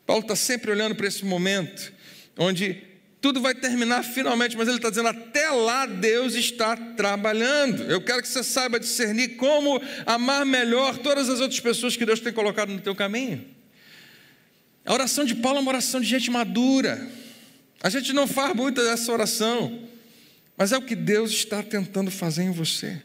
[0.06, 1.92] Paulo está sempre olhando para esse momento,
[2.38, 2.84] onde
[3.20, 7.84] tudo vai terminar finalmente, mas ele está dizendo: até lá Deus está trabalhando.
[7.86, 12.20] Eu quero que você saiba discernir como amar melhor todas as outras pessoas que Deus
[12.20, 13.44] tem colocado no teu caminho.
[14.86, 17.10] A oração de Paulo é uma oração de gente madura.
[17.82, 19.90] A gente não faz muito dessa oração.
[20.58, 23.02] Mas é o que Deus está tentando fazer em você.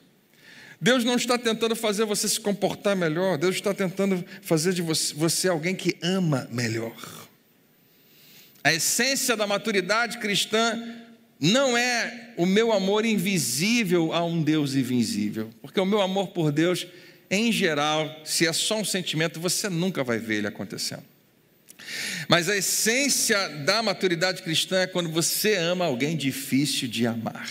[0.80, 5.48] Deus não está tentando fazer você se comportar melhor, Deus está tentando fazer de você,
[5.48, 6.96] alguém que ama melhor.
[8.64, 10.82] A essência da maturidade cristã
[11.38, 16.51] não é o meu amor invisível a um Deus invisível, porque o meu amor por
[16.51, 16.86] Deus,
[17.30, 21.09] em geral, se é só um sentimento, você nunca vai ver ele acontecendo.
[22.28, 27.49] Mas a essência da maturidade cristã é quando você ama alguém difícil de amar.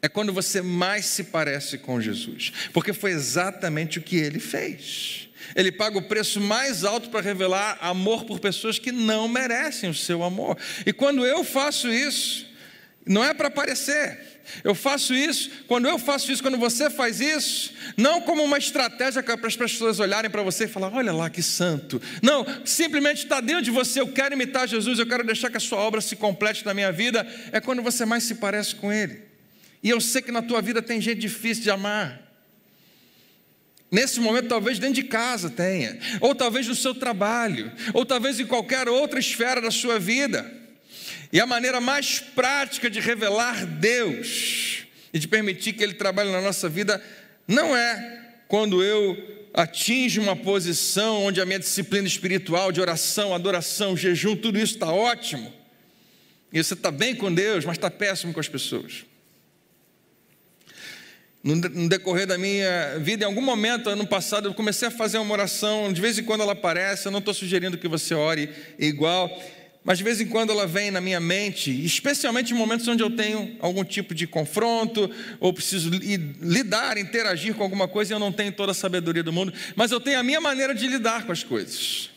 [0.00, 5.28] É quando você mais se parece com Jesus, porque foi exatamente o que ele fez.
[5.54, 9.94] Ele paga o preço mais alto para revelar amor por pessoas que não merecem o
[9.94, 10.58] seu amor.
[10.84, 12.46] E quando eu faço isso,
[13.06, 14.32] Não é para aparecer.
[14.62, 19.22] Eu faço isso, quando eu faço isso, quando você faz isso, não como uma estratégia
[19.22, 22.00] para as pessoas olharem para você e falar: olha lá que santo.
[22.22, 24.00] Não, simplesmente está dentro de você.
[24.00, 26.92] Eu quero imitar Jesus, eu quero deixar que a sua obra se complete na minha
[26.92, 27.26] vida.
[27.50, 29.20] É quando você mais se parece com Ele.
[29.82, 32.20] E eu sei que na tua vida tem gente difícil de amar.
[33.90, 38.46] Nesse momento, talvez dentro de casa tenha, ou talvez no seu trabalho, ou talvez em
[38.46, 40.61] qualquer outra esfera da sua vida.
[41.32, 46.42] E a maneira mais prática de revelar Deus e de permitir que Ele trabalhe na
[46.42, 47.02] nossa vida
[47.48, 49.16] não é quando eu
[49.54, 54.92] atinjo uma posição onde a minha disciplina espiritual de oração, adoração, jejum, tudo isso está
[54.92, 55.52] ótimo.
[56.52, 59.06] E você está bem com Deus, mas está péssimo com as pessoas.
[61.42, 65.32] No decorrer da minha vida, em algum momento, ano passado, eu comecei a fazer uma
[65.32, 69.28] oração, de vez em quando ela aparece, eu não estou sugerindo que você ore igual,
[69.84, 73.10] mas de vez em quando ela vem na minha mente, especialmente em momentos onde eu
[73.10, 75.10] tenho algum tipo de confronto,
[75.40, 79.32] ou preciso lidar, interagir com alguma coisa e eu não tenho toda a sabedoria do
[79.32, 82.10] mundo, mas eu tenho a minha maneira de lidar com as coisas.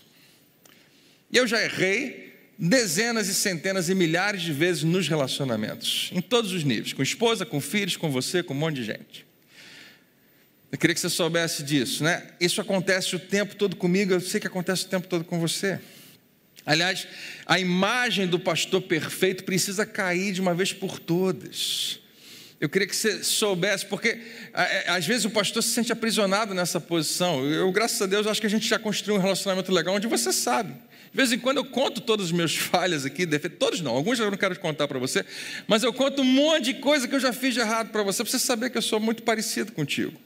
[1.32, 6.52] E eu já errei dezenas e centenas e milhares de vezes nos relacionamentos, em todos
[6.52, 9.26] os níveis, com esposa, com filhos, com você, com um monte de gente.
[10.72, 12.28] Eu queria que você soubesse disso, né?
[12.40, 15.80] Isso acontece o tempo todo comigo, eu sei que acontece o tempo todo com você.
[16.66, 17.08] Aliás,
[17.46, 22.00] a imagem do pastor perfeito precisa cair de uma vez por todas.
[22.60, 24.18] Eu queria que você soubesse, porque
[24.88, 27.46] às vezes o pastor se sente aprisionado nessa posição.
[27.46, 30.34] Eu, graças a Deus, acho que a gente já construiu um relacionamento legal onde você
[30.34, 30.74] sabe.
[30.74, 34.32] De vez em quando eu conto todas as minhas falhas aqui, todos não, alguns eu
[34.32, 35.24] não quero contar para você,
[35.68, 38.24] mas eu conto um monte de coisa que eu já fiz de errado para você,
[38.24, 40.25] para você saber que eu sou muito parecido contigo.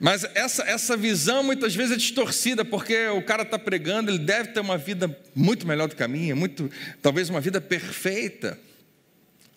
[0.00, 4.50] Mas essa, essa visão muitas vezes é distorcida, porque o cara está pregando, ele deve
[4.50, 6.70] ter uma vida muito melhor do que a minha, muito,
[7.02, 8.58] talvez uma vida perfeita.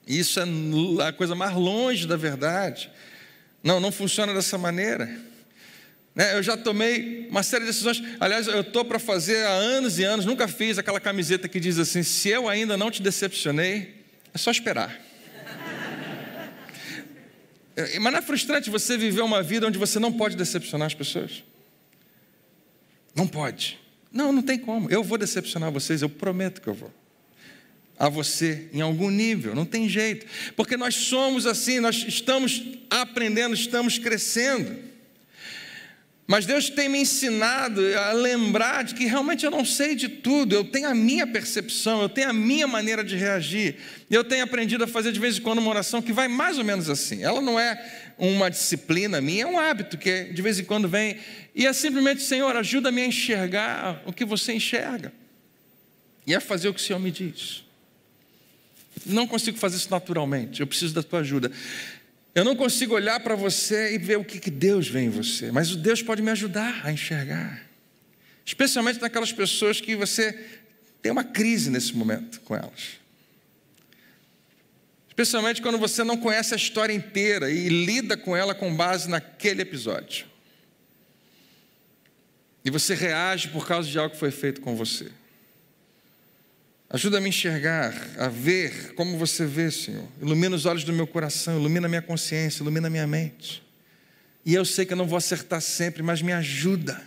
[0.07, 0.45] Isso é
[1.07, 2.91] a coisa mais longe da verdade.
[3.63, 5.07] Não, não funciona dessa maneira.
[6.15, 8.01] Né, eu já tomei uma série de decisões.
[8.19, 11.77] Aliás, eu estou para fazer há anos e anos, nunca fiz aquela camiseta que diz
[11.77, 14.99] assim: se eu ainda não te decepcionei, é só esperar.
[17.81, 20.93] É, mas não é frustrante você viver uma vida onde você não pode decepcionar as
[20.93, 21.43] pessoas?
[23.15, 23.79] Não pode.
[24.11, 24.89] Não, não tem como.
[24.89, 26.91] Eu vou decepcionar vocês, eu prometo que eu vou.
[27.97, 30.25] A você em algum nível, não tem jeito.
[30.55, 34.90] Porque nós somos assim, nós estamos aprendendo, estamos crescendo.
[36.31, 40.55] Mas Deus tem me ensinado a lembrar de que realmente eu não sei de tudo,
[40.55, 43.75] eu tenho a minha percepção, eu tenho a minha maneira de reagir.
[44.09, 46.63] Eu tenho aprendido a fazer de vez em quando uma oração que vai mais ou
[46.63, 47.21] menos assim.
[47.21, 47.77] Ela não é
[48.17, 51.17] uma disciplina minha, é um hábito que de vez em quando vem.
[51.53, 55.11] E é simplesmente, Senhor, ajuda-me a enxergar o que você enxerga.
[56.25, 57.61] E a fazer o que o Senhor me diz.
[59.05, 61.51] Não consigo fazer isso naturalmente, eu preciso da tua ajuda.
[62.33, 65.51] Eu não consigo olhar para você e ver o que, que Deus vê em você,
[65.51, 67.69] mas o Deus pode me ajudar a enxergar.
[68.45, 70.33] Especialmente naquelas pessoas que você
[71.01, 73.01] tem uma crise nesse momento com elas.
[75.09, 79.61] Especialmente quando você não conhece a história inteira e lida com ela com base naquele
[79.61, 80.25] episódio.
[82.63, 85.11] E você reage por causa de algo que foi feito com você.
[86.93, 90.05] Ajuda-me a enxergar, a ver como você vê, Senhor.
[90.21, 93.63] Ilumina os olhos do meu coração, ilumina a minha consciência, ilumina a minha mente.
[94.45, 97.01] E eu sei que eu não vou acertar sempre, mas me ajuda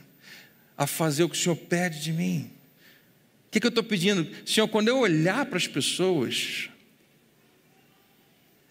[0.75, 2.51] a fazer o que o Senhor pede de mim.
[3.47, 4.27] O que, que eu estou pedindo?
[4.47, 6.71] Senhor, quando eu olhar para as pessoas,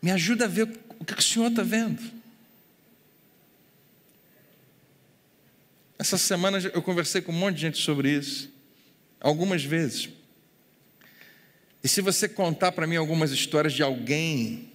[0.02, 0.64] me ajuda a ver
[0.98, 2.02] o que, que o Senhor está vendo.
[6.00, 8.52] Essa semana eu conversei com um monte de gente sobre isso,
[9.22, 10.10] algumas vezes.
[11.84, 14.72] E se você contar para mim algumas histórias de alguém,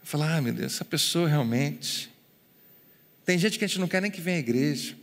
[0.00, 2.10] eu falar, ah, meu Deus, essa pessoa realmente.
[3.24, 4.94] Tem gente que a gente não quer nem que venha à igreja.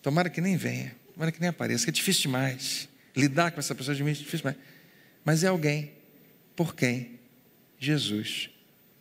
[0.00, 2.88] Tomara que nem venha, tomara que nem apareça, que é difícil demais.
[3.14, 4.56] Lidar com essa pessoa é difícil demais.
[5.24, 5.92] Mas é alguém
[6.54, 7.18] por quem
[7.78, 8.50] Jesus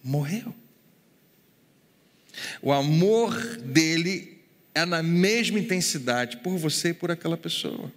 [0.04, 0.54] morreu.
[2.62, 4.42] O amor dele
[4.74, 7.92] é na mesma intensidade por você e por aquela pessoa.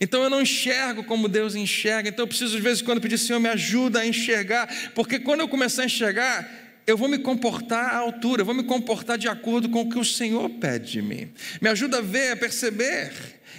[0.00, 2.08] Então eu não enxergo como Deus enxerga.
[2.08, 5.40] Então eu preciso de vez em quando pedir, Senhor, me ajuda a enxergar, porque quando
[5.40, 6.48] eu começar a enxergar,
[6.86, 9.98] eu vou me comportar à altura, eu vou me comportar de acordo com o que
[9.98, 11.30] o Senhor pede de mim.
[11.60, 13.12] Me ajuda a ver, a perceber.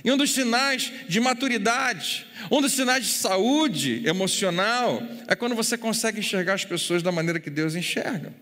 [0.03, 5.77] E um dos sinais de maturidade, um dos sinais de saúde emocional, é quando você
[5.77, 8.33] consegue enxergar as pessoas da maneira que Deus enxerga.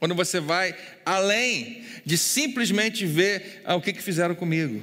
[0.00, 4.82] Quando você vai além de simplesmente ver ah, o que, que fizeram comigo.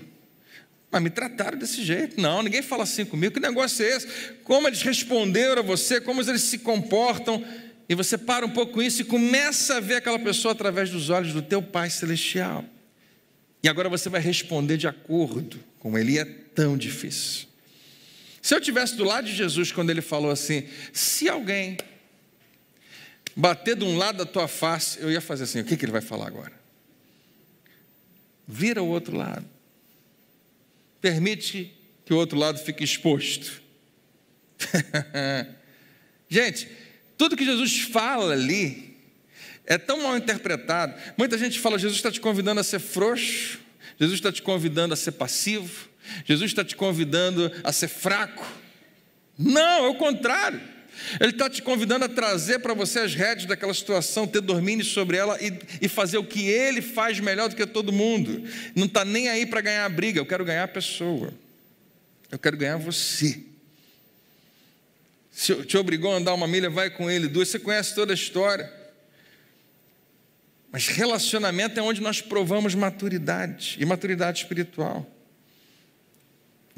[0.97, 2.19] Mas me trataram desse jeito.
[2.19, 3.35] Não, ninguém fala assim comigo.
[3.35, 4.07] Que negócio é esse?
[4.43, 7.45] Como eles responderam a você, como eles se comportam.
[7.87, 11.33] E você para um pouco isso e começa a ver aquela pessoa através dos olhos
[11.33, 12.65] do teu Pai Celestial.
[13.61, 16.13] E agora você vai responder de acordo com ele.
[16.13, 17.47] E é tão difícil.
[18.41, 21.77] Se eu tivesse do lado de Jesus quando ele falou assim: se alguém
[23.35, 25.91] bater de um lado da tua face, eu ia fazer assim: o que, que ele
[25.91, 26.53] vai falar agora?
[28.47, 29.57] Vira o outro lado.
[31.01, 31.73] Permite
[32.05, 33.61] que o outro lado fique exposto.
[36.29, 36.69] Gente,
[37.17, 38.97] tudo que Jesus fala ali
[39.65, 40.93] é tão mal interpretado.
[41.17, 43.59] Muita gente fala: Jesus está te convidando a ser frouxo,
[43.99, 45.89] Jesus está te convidando a ser passivo,
[46.25, 48.45] Jesus está te convidando a ser fraco.
[49.37, 50.61] Não, é o contrário.
[51.19, 55.17] Ele está te convidando a trazer para você as rédeas daquela situação, ter domínio sobre
[55.17, 58.43] ela e, e, fazer o que ele faz melhor do que todo mundo.
[58.75, 61.33] Não está nem aí para ganhar a briga, eu quero ganhar a pessoa.
[62.31, 63.43] Eu quero ganhar você.
[65.31, 67.49] Se te obrigou a andar uma milha, vai com ele duas.
[67.49, 68.71] Você conhece toda a história.
[70.71, 75.09] Mas relacionamento é onde nós provamos maturidade e maturidade espiritual.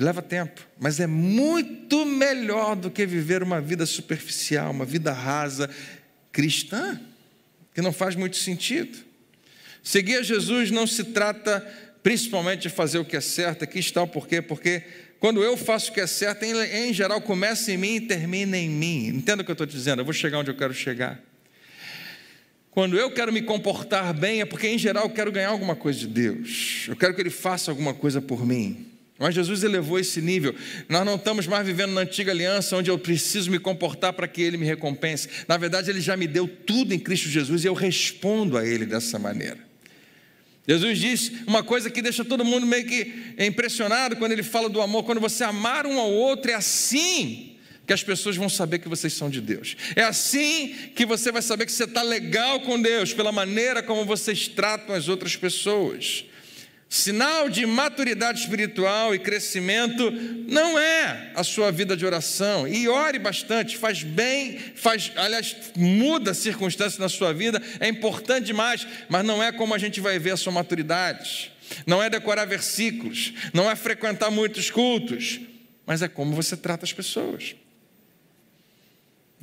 [0.01, 5.69] Leva tempo, mas é muito melhor do que viver uma vida superficial, uma vida rasa
[6.31, 6.97] cristã,
[7.75, 8.97] que não faz muito sentido.
[9.83, 11.59] Seguir a Jesus não se trata
[12.01, 14.83] principalmente de fazer o que é certo, aqui está o porquê, porque
[15.19, 18.57] quando eu faço o que é certo, em, em geral começa em mim e termina
[18.57, 19.07] em mim.
[19.07, 21.21] Entenda o que eu estou dizendo, eu vou chegar onde eu quero chegar.
[22.71, 25.99] Quando eu quero me comportar bem, é porque em geral eu quero ganhar alguma coisa
[25.99, 28.88] de Deus, eu quero que Ele faça alguma coisa por mim.
[29.19, 30.55] Mas Jesus elevou esse nível.
[30.87, 34.41] Nós não estamos mais vivendo na antiga aliança, onde eu preciso me comportar para que
[34.41, 35.27] Ele me recompense.
[35.45, 38.85] Na verdade, Ele já me deu tudo em Cristo Jesus e eu respondo a Ele
[38.85, 39.57] dessa maneira.
[40.65, 44.79] Jesus diz uma coisa que deixa todo mundo meio que impressionado quando Ele fala do
[44.81, 45.03] amor.
[45.03, 49.11] Quando você amar um ao outro, é assim que as pessoas vão saber que vocês
[49.11, 49.75] são de Deus.
[49.95, 54.05] É assim que você vai saber que você está legal com Deus, pela maneira como
[54.05, 56.23] vocês tratam as outras pessoas.
[56.91, 60.09] Sinal de maturidade espiritual e crescimento
[60.47, 62.67] não é a sua vida de oração.
[62.67, 68.87] E ore bastante, faz bem, faz, aliás, muda circunstâncias na sua vida, é importante demais,
[69.07, 71.51] mas não é como a gente vai ver a sua maturidade.
[71.85, 75.39] Não é decorar versículos, não é frequentar muitos cultos,
[75.85, 77.55] mas é como você trata as pessoas.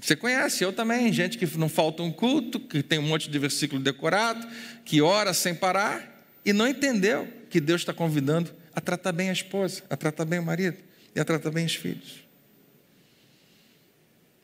[0.00, 3.38] Você conhece, eu também, gente que não falta um culto, que tem um monte de
[3.38, 4.44] versículo decorado,
[4.84, 9.32] que ora sem parar e não entendeu que Deus está convidando a tratar bem a
[9.32, 10.76] esposa, a tratar bem o marido
[11.14, 12.26] e a tratar bem os filhos.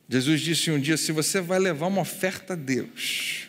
[0.09, 3.49] Jesus disse um dia: se você vai levar uma oferta a Deus,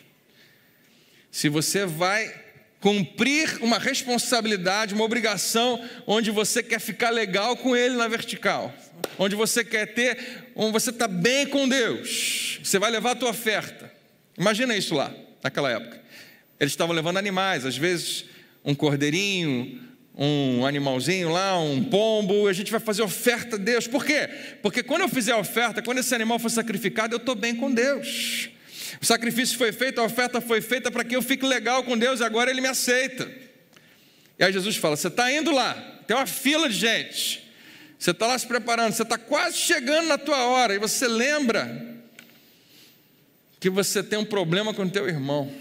[1.30, 2.42] se você vai
[2.80, 8.74] cumprir uma responsabilidade, uma obrigação, onde você quer ficar legal com Ele na vertical,
[9.18, 13.30] onde você quer ter, onde você está bem com Deus, você vai levar a tua
[13.30, 13.90] oferta.
[14.38, 15.98] Imagina isso lá, naquela época.
[16.60, 18.26] Eles estavam levando animais, às vezes
[18.64, 19.80] um cordeirinho,
[20.16, 23.86] um animalzinho lá, um pombo, a gente vai fazer oferta a Deus.
[23.86, 24.28] Por quê?
[24.62, 27.72] Porque quando eu fizer a oferta, quando esse animal for sacrificado, eu estou bem com
[27.72, 28.48] Deus.
[29.02, 32.20] O sacrifício foi feito, a oferta foi feita para que eu fique legal com Deus,
[32.20, 33.30] e agora Ele me aceita.
[34.38, 35.74] E aí Jesus fala: Você está indo lá,
[36.06, 37.44] tem uma fila de gente,
[37.98, 41.94] você está lá se preparando, você está quase chegando na tua hora, e você lembra
[43.58, 45.52] que você tem um problema com o teu irmão.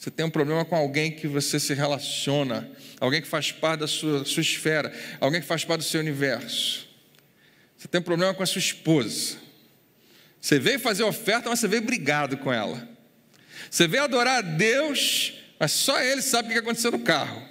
[0.00, 2.66] Você tem um problema com alguém que você se relaciona,
[2.98, 4.90] alguém que faz parte da sua, sua esfera,
[5.20, 6.88] alguém que faz parte do seu universo.
[7.76, 9.36] Você tem um problema com a sua esposa.
[10.40, 12.88] Você veio fazer oferta, mas você veio brigado com ela.
[13.70, 17.46] Você veio adorar a Deus, mas só Ele sabe o que aconteceu no carro.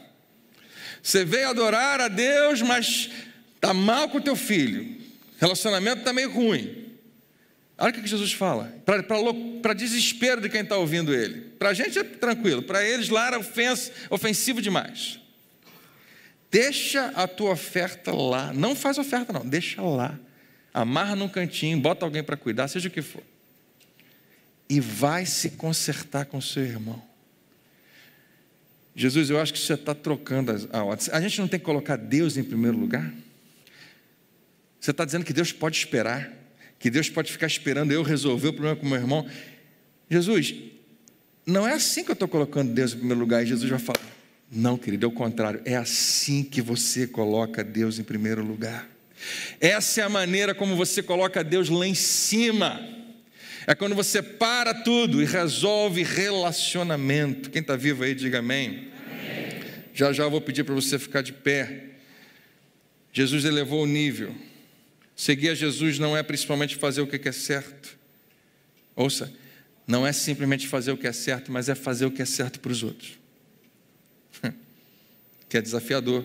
[1.03, 3.11] Você veio adorar a Deus, mas
[3.53, 4.99] está mal com o teu filho.
[5.37, 6.97] Relacionamento está meio ruim.
[7.77, 8.73] Olha o que Jesus fala,
[9.61, 11.48] para desespero de quem está ouvindo ele.
[11.59, 13.39] Para a gente é tranquilo, para eles lá era
[14.09, 15.19] ofensivo demais.
[16.49, 20.17] Deixa a tua oferta lá, não faz oferta não, deixa lá.
[20.73, 23.21] Amarra num cantinho, bota alguém para cuidar, seja o que for.
[24.67, 27.03] E vai se consertar com seu irmão.
[28.95, 31.07] Jesus, eu acho que você está trocando as, ordem.
[31.11, 33.13] A gente não tem que colocar Deus em primeiro lugar?
[34.79, 36.39] Você está dizendo que Deus pode esperar
[36.79, 39.29] que Deus pode ficar esperando eu resolver o problema com meu irmão.
[40.09, 40.55] Jesus,
[41.49, 43.43] não é assim que eu estou colocando Deus em primeiro lugar.
[43.43, 43.99] E Jesus vai falar:
[44.51, 45.61] Não, querido, é o contrário.
[45.65, 48.87] É assim que você coloca Deus em primeiro lugar.
[49.59, 52.79] Essa é a maneira como você coloca Deus lá em cima.
[53.67, 57.49] É quando você para tudo e resolve relacionamento.
[57.49, 58.89] Quem está vivo aí, diga amém.
[59.05, 59.61] amém.
[59.93, 61.83] Já já eu vou pedir para você ficar de pé.
[63.11, 64.33] Jesus elevou o nível.
[65.15, 67.97] Seguir a Jesus não é principalmente fazer o que é certo.
[68.95, 69.31] Ouça,
[69.89, 72.59] não é simplesmente fazer o que é certo, mas é fazer o que é certo
[72.59, 73.17] para os outros.
[75.49, 76.23] que é desafiador,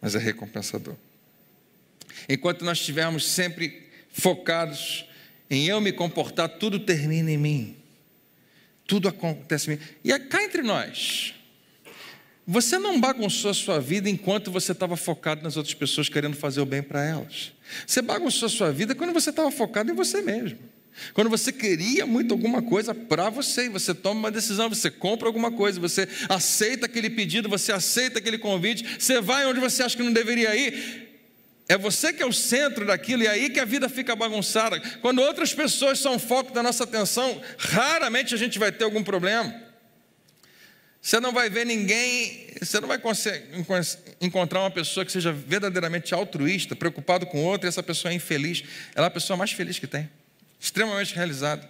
[0.00, 0.96] mas é recompensador.
[2.28, 5.06] Enquanto nós estivermos sempre focados
[5.48, 7.76] em eu me comportar, tudo termina em mim.
[8.88, 9.82] Tudo acontece em mim.
[10.02, 11.32] E cá entre nós,
[12.44, 16.60] você não bagunçou a sua vida enquanto você estava focado nas outras pessoas querendo fazer
[16.60, 17.52] o bem para elas.
[17.86, 20.74] Você bagunçou a sua vida quando você estava focado em você mesmo.
[21.12, 25.52] Quando você queria muito alguma coisa para você, você toma uma decisão, você compra alguma
[25.52, 30.02] coisa, você aceita aquele pedido, você aceita aquele convite, você vai onde você acha que
[30.02, 31.06] não deveria ir,
[31.68, 34.78] é você que é o centro daquilo, e é aí que a vida fica bagunçada.
[35.00, 39.02] Quando outras pessoas são o foco da nossa atenção, raramente a gente vai ter algum
[39.02, 39.62] problema.
[41.02, 43.00] Você não vai ver ninguém, você não vai
[44.20, 48.62] encontrar uma pessoa que seja verdadeiramente altruísta, preocupado com outro, e essa pessoa é infeliz.
[48.94, 50.08] Ela é a pessoa mais feliz que tem,
[50.58, 51.68] extremamente realizada.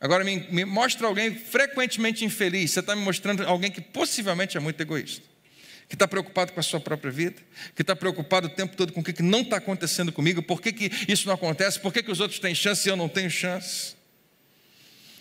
[0.00, 4.60] Agora, me, me mostra alguém frequentemente infeliz, você está me mostrando alguém que possivelmente é
[4.60, 5.30] muito egoísta
[5.90, 7.42] que está preocupado com a sua própria vida,
[7.74, 10.72] que está preocupado o tempo todo com o que não está acontecendo comigo, por que,
[10.72, 13.28] que isso não acontece, por que, que os outros têm chance e eu não tenho
[13.28, 13.96] chance.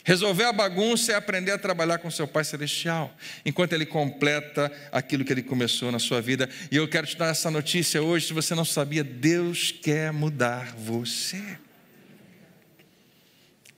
[0.04, 3.12] Resolver a bagunça é aprender a trabalhar com seu Pai Celestial,
[3.44, 6.48] enquanto Ele completa aquilo que Ele começou na sua vida.
[6.72, 10.76] E eu quero te dar essa notícia hoje, se você não sabia, Deus quer mudar
[10.78, 11.58] você.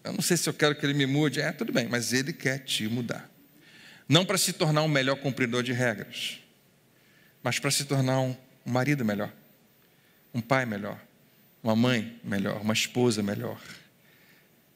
[0.04, 2.34] Eu não sei se eu quero que Ele me mude, é tudo bem, mas Ele
[2.34, 3.30] quer te mudar.
[4.08, 6.40] Não para se tornar um melhor cumpridor de regras,
[7.44, 8.36] mas para se tornar um,
[8.66, 9.32] marido melhor,
[10.34, 11.00] um pai melhor,
[11.64, 13.60] uma mãe melhor, uma esposa melhor,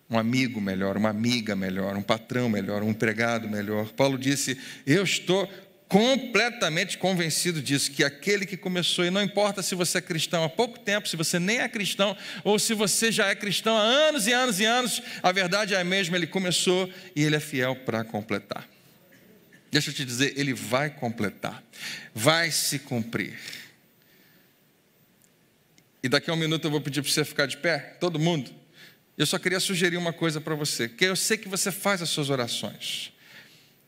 [0.09, 3.91] um amigo melhor, uma amiga melhor, um patrão melhor, um empregado melhor.
[3.93, 5.49] Paulo disse: Eu estou
[5.87, 10.49] completamente convencido disso, que aquele que começou, e não importa se você é cristão há
[10.49, 14.27] pouco tempo, se você nem é cristão, ou se você já é cristão há anos
[14.27, 17.75] e anos e anos, a verdade é a mesma, ele começou e ele é fiel
[17.75, 18.67] para completar.
[19.71, 21.63] Deixa eu te dizer, ele vai completar,
[22.13, 23.37] vai se cumprir.
[26.01, 28.51] E daqui a um minuto eu vou pedir para você ficar de pé, todo mundo.
[29.17, 32.09] Eu só queria sugerir uma coisa para você, que eu sei que você faz as
[32.09, 33.14] suas orações.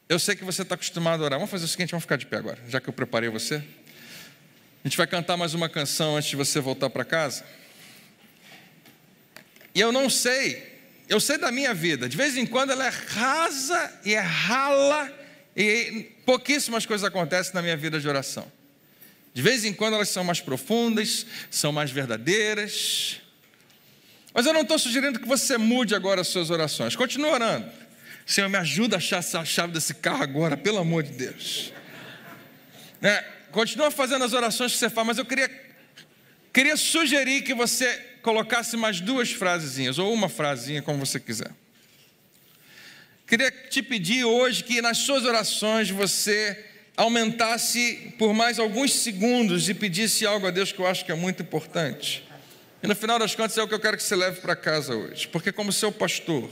[0.10, 1.38] Eu sei que você está acostumado a orar.
[1.38, 3.56] Vamos fazer o seguinte, vamos ficar de pé agora, já que eu preparei você.
[3.56, 7.44] A gente vai cantar mais uma canção antes de você voltar para casa.
[9.76, 10.80] E eu não sei,
[11.10, 15.12] eu sei da minha vida, de vez em quando ela é rasa e é rala
[15.56, 18.50] e pouquíssimas coisas acontecem na minha vida de oração.
[19.34, 23.22] De vez em quando elas são mais profundas, são mais verdadeiras.
[24.34, 26.96] Mas eu não estou sugerindo que você mude agora as suas orações.
[26.96, 27.87] Continue orando.
[28.28, 31.72] Senhor, me ajuda a achar essa chave desse carro agora, pelo amor de Deus.
[33.00, 33.24] Né?
[33.54, 35.50] Continua fazendo as orações que você faz, mas eu queria,
[36.52, 37.88] queria sugerir que você
[38.22, 41.50] colocasse mais duas frasezinhas, ou uma frasinha, como você quiser.
[43.26, 46.66] Queria te pedir hoje que nas suas orações você
[46.98, 51.16] aumentasse por mais alguns segundos e pedisse algo a Deus que eu acho que é
[51.16, 52.28] muito importante.
[52.84, 54.94] E no final das contas é o que eu quero que você leve para casa
[54.94, 56.50] hoje, porque como seu pastor,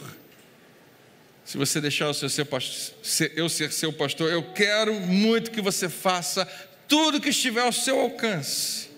[1.46, 2.96] se você deixar eu ser, seu pastor,
[3.36, 6.46] eu ser seu pastor, eu quero muito que você faça
[6.88, 8.90] tudo que estiver ao seu alcance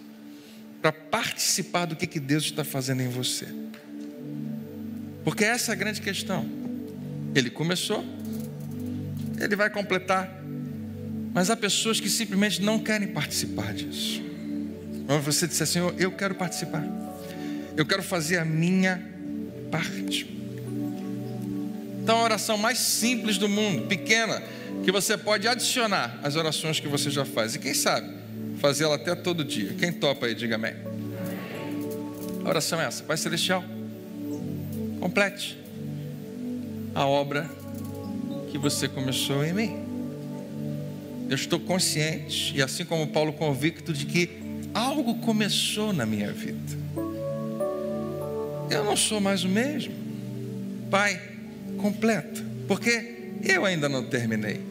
[0.81, 3.47] para participar do que Deus está fazendo em você.
[5.25, 6.49] Porque essa é a grande questão.
[7.35, 8.05] Ele começou,
[9.37, 10.31] ele vai completar.
[11.33, 14.23] Mas há pessoas que simplesmente não querem participar disso.
[15.05, 16.83] Mas você disse assim: Eu quero participar,
[17.75, 19.03] eu quero fazer a minha
[19.69, 20.36] parte.
[22.07, 24.41] Então, a oração mais simples do mundo, pequena,
[24.85, 27.53] que você pode adicionar às orações que você já faz.
[27.53, 28.09] E quem sabe,
[28.61, 29.73] fazê-la até todo dia.
[29.73, 30.73] Quem topa aí, diga amém.
[32.45, 33.61] A oração é essa: Pai Celestial,
[35.01, 35.57] complete
[36.95, 37.51] a obra
[38.53, 39.77] que você começou em mim.
[41.27, 44.29] Eu estou consciente, e assim como Paulo, convicto de que
[44.73, 46.77] algo começou na minha vida.
[48.69, 49.93] Eu não sou mais o mesmo.
[50.89, 51.35] Pai,
[51.77, 54.61] completa, porque eu ainda não terminei.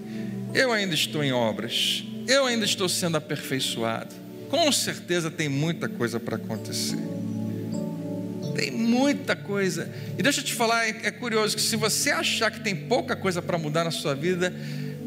[0.52, 2.04] Eu ainda estou em obras.
[2.26, 4.14] Eu ainda estou sendo aperfeiçoado.
[4.48, 6.98] Com certeza tem muita coisa para acontecer.
[8.54, 9.90] Tem muita coisa.
[10.18, 13.14] E deixa eu te falar, é, é curioso que se você achar que tem pouca
[13.14, 14.52] coisa para mudar na sua vida,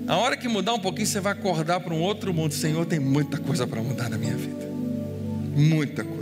[0.08, 2.54] a hora que mudar um pouquinho, você vai acordar para um outro mundo.
[2.54, 4.66] Senhor, tem muita coisa para mudar na minha vida.
[5.56, 6.19] Muita coisa.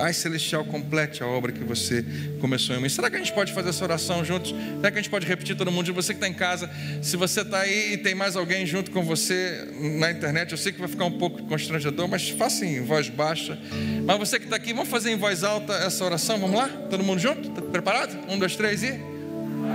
[0.00, 2.02] Pai Celestial, complete a obra que você
[2.40, 2.88] começou em mim.
[2.88, 4.54] Será que a gente pode fazer essa oração juntos?
[4.76, 5.92] Será que a gente pode repetir todo mundo?
[5.92, 6.70] Você que está em casa,
[7.02, 10.72] se você está aí e tem mais alguém junto com você na internet, eu sei
[10.72, 13.58] que vai ficar um pouco constrangedor, mas faça em voz baixa.
[14.06, 16.38] Mas você que está aqui, vamos fazer em voz alta essa oração?
[16.38, 16.68] Vamos lá?
[16.88, 17.50] Todo mundo junto?
[17.50, 18.18] Tá preparado?
[18.26, 18.98] Um, dois, três e.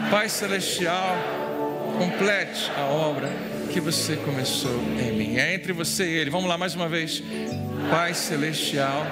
[0.10, 1.16] Pai Celestial,
[2.00, 3.30] complete a obra
[3.72, 5.38] que você começou em mim.
[5.38, 6.32] É entre você e Ele.
[6.32, 7.22] Vamos lá mais uma vez.
[7.92, 9.06] Pai Celestial,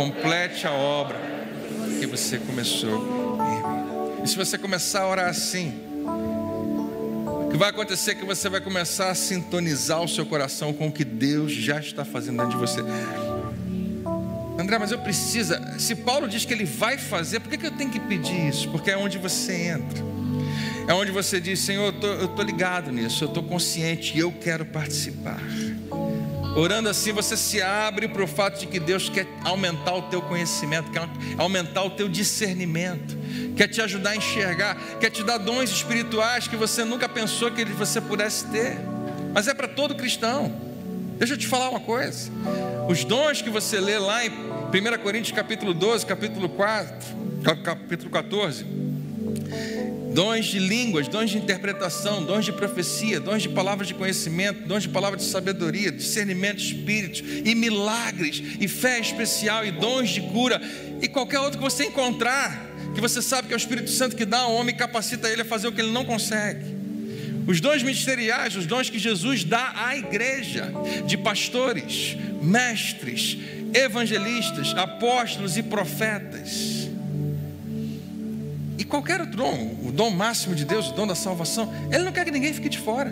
[0.00, 1.20] complete a obra
[1.98, 3.38] que você começou.
[4.24, 5.74] E se você começar a orar assim,
[7.44, 10.88] o que vai acontecer é que você vai começar a sintonizar o seu coração com
[10.88, 12.80] o que Deus já está fazendo dentro de você.
[14.58, 15.52] André, mas eu preciso.
[15.78, 18.70] Se Paulo diz que ele vai fazer, por que, que eu tenho que pedir isso?
[18.70, 20.02] Porque é onde você entra.
[20.88, 24.64] É onde você diz, Senhor, eu estou ligado nisso, eu estou consciente e eu quero
[24.64, 25.42] participar.
[26.56, 30.20] Orando assim, você se abre para o fato de que Deus quer aumentar o teu
[30.20, 33.16] conhecimento, quer aumentar o teu discernimento,
[33.56, 37.64] quer te ajudar a enxergar, quer te dar dons espirituais que você nunca pensou que
[37.64, 38.78] você pudesse ter.
[39.32, 40.52] Mas é para todo cristão.
[41.18, 42.30] Deixa eu te falar uma coisa.
[42.88, 46.96] Os dons que você lê lá em 1 Coríntios capítulo 12, capítulo 4,
[47.62, 48.64] capítulo 14,
[50.12, 54.82] dons de línguas, dons de interpretação, dons de profecia, dons de palavras de conhecimento, dons
[54.82, 60.20] de palavras de sabedoria, discernimento de espíritos, e milagres, e fé especial, e dons de
[60.20, 60.60] cura,
[61.00, 64.24] e qualquer outro que você encontrar, que você sabe que é o Espírito Santo que
[64.24, 66.80] dá ao homem e capacita ele a fazer o que ele não consegue.
[67.46, 70.72] Os dons ministeriais, os dons que Jesus dá à igreja,
[71.06, 73.38] de pastores, mestres,
[73.72, 76.79] evangelistas, apóstolos e profetas
[78.90, 82.30] qualquer dom, o dom máximo de Deus, o dom da salvação, Ele não quer que
[82.30, 83.10] ninguém fique de fora.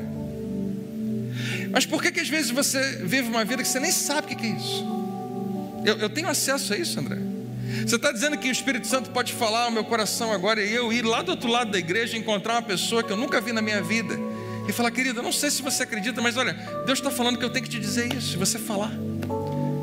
[1.71, 4.37] Mas por que, que às vezes você vive uma vida que você nem sabe o
[4.37, 4.85] que é isso?
[5.85, 7.19] Eu, eu tenho acesso a isso, André.
[7.87, 10.93] Você está dizendo que o Espírito Santo pode falar ao meu coração agora e eu
[10.93, 13.61] ir lá do outro lado da igreja encontrar uma pessoa que eu nunca vi na
[13.61, 14.19] minha vida
[14.67, 16.53] e falar, querido, eu não sei se você acredita, mas olha,
[16.85, 18.93] Deus está falando que eu tenho que te dizer isso, e você falar,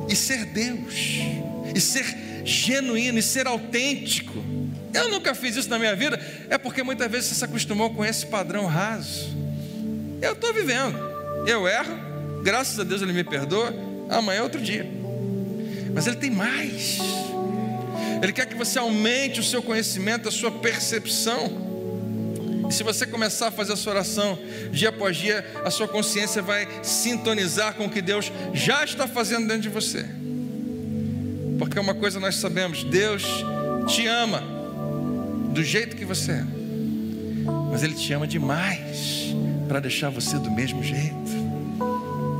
[0.08, 0.94] e ser Deus,
[1.74, 2.06] e ser
[2.44, 4.44] genuíno, e ser autêntico.
[4.96, 6.18] Eu nunca fiz isso na minha vida,
[6.50, 9.28] é porque muitas vezes você se acostumou com esse padrão raso.
[10.22, 10.98] Eu estou vivendo,
[11.46, 11.94] eu erro,
[12.42, 13.74] graças a Deus Ele me perdoa,
[14.10, 14.90] amanhã é outro dia.
[15.94, 17.00] Mas Ele tem mais.
[18.24, 21.66] Ele quer que você aumente o seu conhecimento, a sua percepção.
[22.70, 24.40] E se você começar a fazer essa oração
[24.72, 29.46] dia após dia, a sua consciência vai sintonizar com o que Deus já está fazendo
[29.46, 30.06] dentro de você.
[31.60, 33.24] Porque uma coisa nós sabemos: Deus
[33.88, 34.55] te ama
[35.56, 36.46] do jeito que você é.
[37.72, 39.34] Mas Ele te ama demais
[39.70, 41.16] para deixar você do mesmo jeito.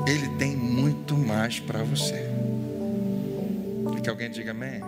[0.06, 2.30] Ele tem muito mais para você.
[4.04, 4.82] Que alguém diga amém.